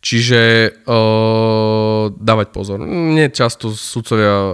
[0.02, 0.42] Čiže
[0.82, 2.82] uh, dávať pozor.
[2.82, 4.52] Mne často sudcovia uh,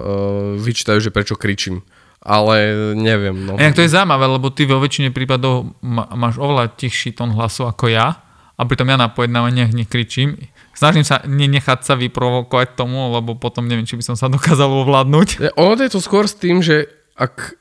[0.61, 1.81] vyčítajú, že prečo kričím.
[2.21, 3.33] Ale neviem.
[3.33, 3.57] No.
[3.57, 5.73] Inak to je zaujímavé, lebo ty vo väčšine prípadov
[6.13, 8.28] máš oveľa tichší tón hlasu ako ja
[8.59, 10.51] a pritom ja na pojednávaniach nekričím.
[10.75, 15.47] Snažím sa nenechať sa vyprovokovať tomu, lebo potom neviem, či by som sa dokázal ovládnuť.
[15.63, 17.55] Ono je to skôr s tým, že ak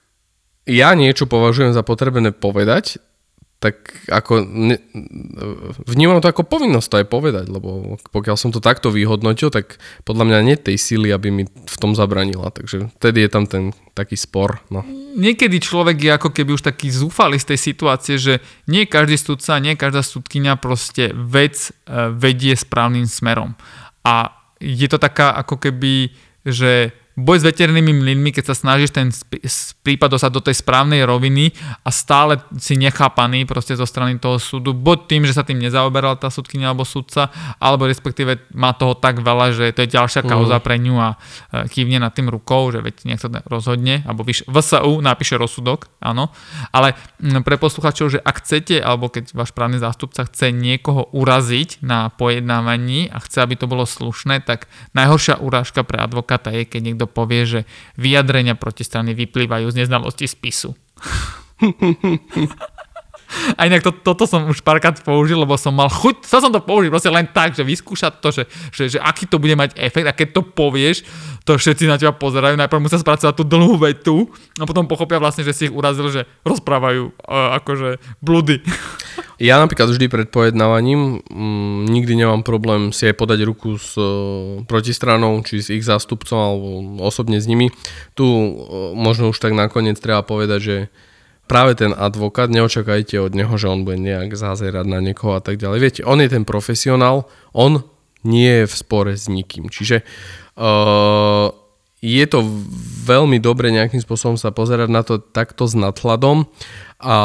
[0.65, 2.97] ja niečo považujem za potrebné povedať,
[3.57, 4.77] tak ako ne,
[5.89, 10.29] vnímam to ako povinnosť to aj povedať, lebo pokiaľ som to takto vyhodnotil, tak podľa
[10.29, 12.53] mňa nie tej síly, aby mi v tom zabranila.
[12.53, 14.61] Takže vtedy je tam ten taký spor.
[14.69, 14.85] No.
[15.17, 18.33] Niekedy človek je ako keby už taký zúfalý z tej situácie, že
[18.69, 23.57] nie každý sudca, nie každá sudkynia proste vec e, vedie správnym smerom.
[24.05, 26.13] A je to taká ako keby,
[26.45, 29.09] že boj s veternými mlynmi, keď sa snažíš ten
[29.81, 31.49] prípad dostať do tej správnej roviny
[31.81, 36.21] a stále si nechápaný proste zo strany toho súdu, buď tým, že sa tým nezaoberala
[36.21, 40.61] tá súdkynia alebo súdca, alebo respektíve má toho tak veľa, že to je ďalšia kauza
[40.61, 44.45] pre ňu a e, kývne nad tým rukou, že veď nech sa rozhodne, alebo vyš-
[44.45, 46.29] VSU napíše rozsudok, áno.
[46.69, 46.93] Ale
[47.41, 53.09] pre posluchačov, že ak chcete, alebo keď váš právny zástupca chce niekoho uraziť na pojednávaní
[53.09, 57.43] a chce, aby to bolo slušné, tak najhoršia urážka pre advokáta je, keď niekto povie,
[57.47, 57.59] že
[57.95, 60.75] vyjadrenia protistrany vyplývajú z neznalosti spisu.
[63.55, 66.59] A inak to, toto som už párkrát použil, lebo som mal chuť, chcel som to
[66.59, 68.43] použiť proste len tak, že vyskúšať to, že,
[68.75, 71.07] že, že aký to bude mať efekt a keď to povieš,
[71.47, 74.27] to všetci na teba pozerajú, najprv musia spracovať tú dlhú vetu
[74.59, 78.59] a potom pochopia vlastne, že si ich urazil, že rozprávajú uh, akože blúdy.
[79.37, 84.01] Ja napríklad vždy pred pojednávaním mm, nikdy nemám problém si aj podať ruku s e,
[84.65, 86.67] protistranou, či s ich zástupcom alebo
[87.05, 87.69] osobne s nimi.
[88.17, 88.49] Tu e,
[88.97, 90.77] možno už tak nakoniec treba povedať, že
[91.47, 95.57] práve ten advokát, neočakajte od neho, že on bude nejak zázerať na niekoho a tak
[95.57, 95.79] ďalej.
[95.79, 97.25] Viete, on je ten profesionál,
[97.55, 97.87] on
[98.27, 99.71] nie je v spore s nikým.
[99.71, 100.03] Čiže
[100.59, 101.49] uh,
[101.97, 102.45] je to
[103.09, 106.45] veľmi dobre nejakým spôsobom sa pozerať na to takto s nadhľadom
[106.97, 107.17] a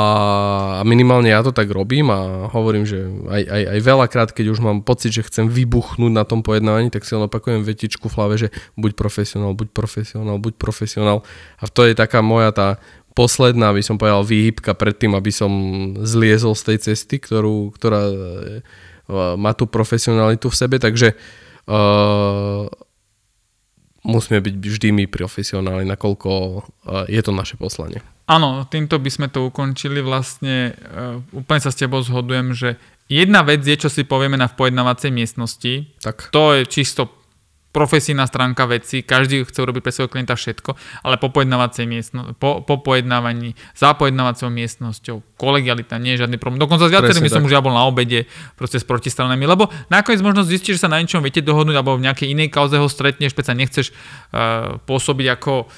[0.84, 4.80] minimálne ja to tak robím a hovorím, že aj, aj, aj veľakrát, keď už mám
[4.80, 8.48] pocit, že chcem vybuchnúť na tom pojednávaní, tak si len opakujem vetičku v hlave, že
[8.80, 11.18] buď profesionál, buď profesionál, buď profesionál
[11.60, 12.68] a to je taká moja tá
[13.12, 15.52] posledná, by som povedal, výhybka pred tým, aby som
[16.00, 18.16] zliezol z tej cesty, ktorú, ktorá e,
[19.36, 21.12] má tú profesionalitu v sebe, takže
[21.68, 22.64] uh,
[24.06, 26.62] musíme byť vždy my profesionáli, nakoľko uh,
[27.06, 28.00] je to naše poslanie.
[28.30, 30.00] Áno, týmto by sme to ukončili.
[30.00, 32.78] Vlastne uh, úplne sa s tebou zhodujem, že
[33.10, 35.92] jedna vec je, čo si povieme na v pojednávacej miestnosti.
[36.00, 36.32] Tak.
[36.32, 37.21] To je čisto
[37.72, 41.32] profesijná stránka veci, každý chce urobiť pre svojho klienta všetko, ale po
[41.88, 46.60] miestno, po, po pojednávaní, za pojednávacou miestnosťou, kolegialita, nie je žiadny problém.
[46.60, 47.48] Dokonca s viacerými Presne som tak.
[47.48, 48.28] už ja bol na obede
[48.60, 52.04] proste s protistranami, lebo nakoniec možno zistíš, že sa na niečom viete dohodnúť, alebo v
[52.06, 55.68] nejakej inej kauze ho stretneš, peca nechceš uh, pôsobiť ako um,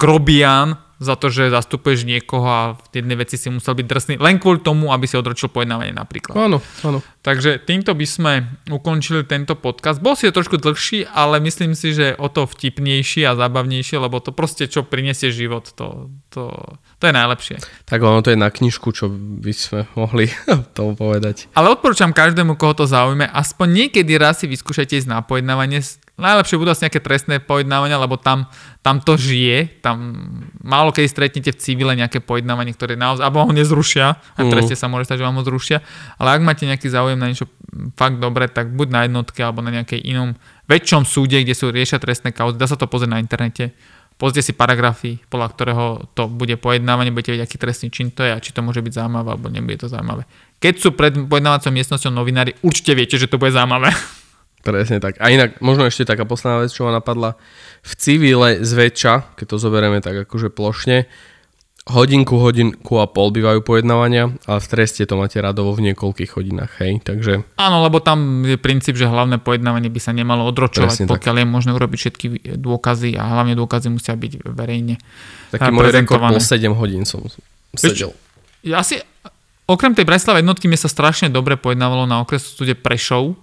[0.00, 4.40] grobian za to, že zastupuješ niekoho a v jednej veci si musel byť drsný len
[4.40, 6.34] kvôli tomu, aby si odročil pojednávanie napríklad.
[6.34, 7.04] Áno, áno.
[7.24, 8.32] Takže týmto by sme
[8.68, 10.00] ukončili tento podcast.
[10.00, 14.20] Bol si to trošku dlhší, ale myslím si, že o to vtipnejší a zábavnejšie, lebo
[14.20, 16.52] to proste, čo prinesie život, to, to,
[17.00, 17.56] to je najlepšie.
[17.88, 20.28] Tak ono to je na knižku, čo by sme mohli
[20.76, 21.48] tomu povedať.
[21.56, 25.80] Ale odporúčam každému, koho to zaujme, aspoň niekedy raz si vyskúšajte ísť na pojednávanie
[26.14, 28.46] Najlepšie budú asi nejaké trestné pojednávania, lebo tam,
[28.86, 30.14] tam to žije, tam
[30.62, 34.78] málo keď stretnete v civile nejaké pojednávanie, ktoré naozaj, alebo ho nezrušia, a v treste
[34.78, 35.82] sa môže stať, že vám ho zrušia,
[36.22, 37.50] ale ak máte nejaký záujem na niečo
[37.98, 40.38] fakt dobre, tak buď na jednotke, alebo na nejakej inom
[40.70, 43.74] väčšom súde, kde sú riešia trestné kauzy, dá sa to pozrieť na internete,
[44.14, 45.84] pozrite si paragrafy, podľa ktorého
[46.14, 49.02] to bude pojednávanie, budete vedieť, aký trestný čin to je a či to môže byť
[49.02, 50.30] zaujímavé, alebo nebude to zaujímavé.
[50.62, 53.90] Keď sú pred pojednávacou miestnosťou novinári, určite viete, že to bude zaujímavé.
[54.64, 55.20] Presne tak.
[55.20, 57.36] A inak, možno ešte taká posledná vec, čo ma napadla.
[57.84, 61.04] V civile zväčša, keď to zoberieme tak akože plošne,
[61.84, 66.80] hodinku, hodinku a pol bývajú pojednávania, ale v treste to máte radovo v niekoľkých hodinách,
[66.80, 67.44] hej, takže...
[67.60, 71.42] Áno, lebo tam je princíp, že hlavné pojednávanie by sa nemalo odročovať, Presne pokiaľ tak.
[71.44, 74.96] je možné urobiť všetky dôkazy a hlavne dôkazy musia byť verejne
[75.52, 77.20] Taký môj rekord bol 7 hodín som
[77.76, 78.16] sedel.
[78.64, 78.96] Ja si,
[79.68, 83.36] okrem tej Bratislava jednotky mi sa strašne dobre pojednávalo na okresu súde Prešov,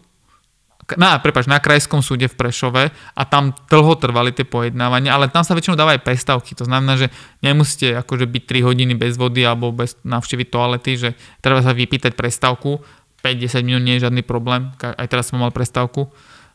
[0.98, 5.44] na, prepač, na krajskom súde v Prešove a tam dlho trvali tie pojednávania, ale tam
[5.44, 6.52] sa väčšinou dávajú aj prestávky.
[6.58, 7.08] To znamená, že
[7.44, 12.16] nemusíte akože byť 3 hodiny bez vody alebo bez návštevy toalety, že treba sa vypýtať
[12.18, 12.82] prestávku.
[13.22, 14.74] 5-10 minút nie je žiadny problém.
[14.82, 16.10] Aj teraz som mal prestávku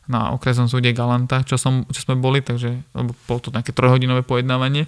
[0.07, 2.79] na okresnom súde Galanta, čo, som, čo sme boli, takže
[3.27, 4.87] bolo to také trojhodinové pojednávanie.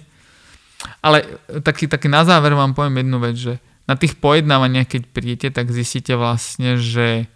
[1.04, 1.24] Ale
[1.60, 5.68] taký, taký na záver vám poviem jednu vec, že na tých pojednávaniach, keď prídete, tak
[5.68, 7.28] zistíte vlastne, že,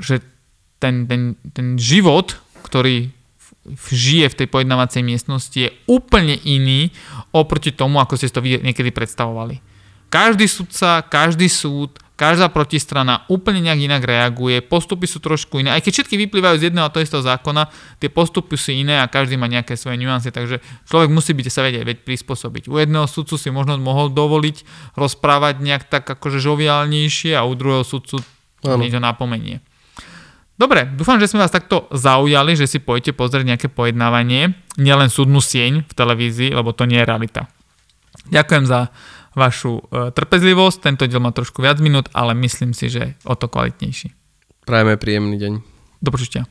[0.00, 0.24] že
[0.80, 3.12] ten, ten, ten život, ktorý
[3.76, 6.90] žije v tej pojednávacej miestnosti je úplne iný
[7.30, 9.60] oproti tomu, ako ste si to niekedy predstavovali.
[10.10, 15.70] Každý sudca, každý súd, každá protistrana úplne nejak inak reaguje, postupy sú trošku iné.
[15.70, 17.70] Aj keď všetky vyplývajú z jedného a to istého zákona,
[18.02, 20.58] tie postupy sú iné a každý má nejaké svoje nuancy, takže
[20.90, 22.68] človek musí byť sa vedieť prispôsobiť.
[22.68, 24.56] U jedného sudcu si možno mohol dovoliť
[24.98, 28.20] rozprávať nejak tak akože žoviálnejšie a u druhého sudcu
[28.64, 29.62] niečo napomenie.
[30.60, 35.40] Dobre, dúfam, že sme vás takto zaujali, že si pojete pozrieť nejaké pojednávanie, nielen súdnu
[35.40, 37.48] sieň v televízii, lebo to nie je realita.
[38.28, 38.92] Ďakujem za
[39.32, 43.48] vašu e, trpezlivosť, tento diel má trošku viac minút, ale myslím si, že o to
[43.48, 44.12] kvalitnejší.
[44.68, 45.52] Prajeme príjemný deň.
[46.04, 46.44] Do počutia.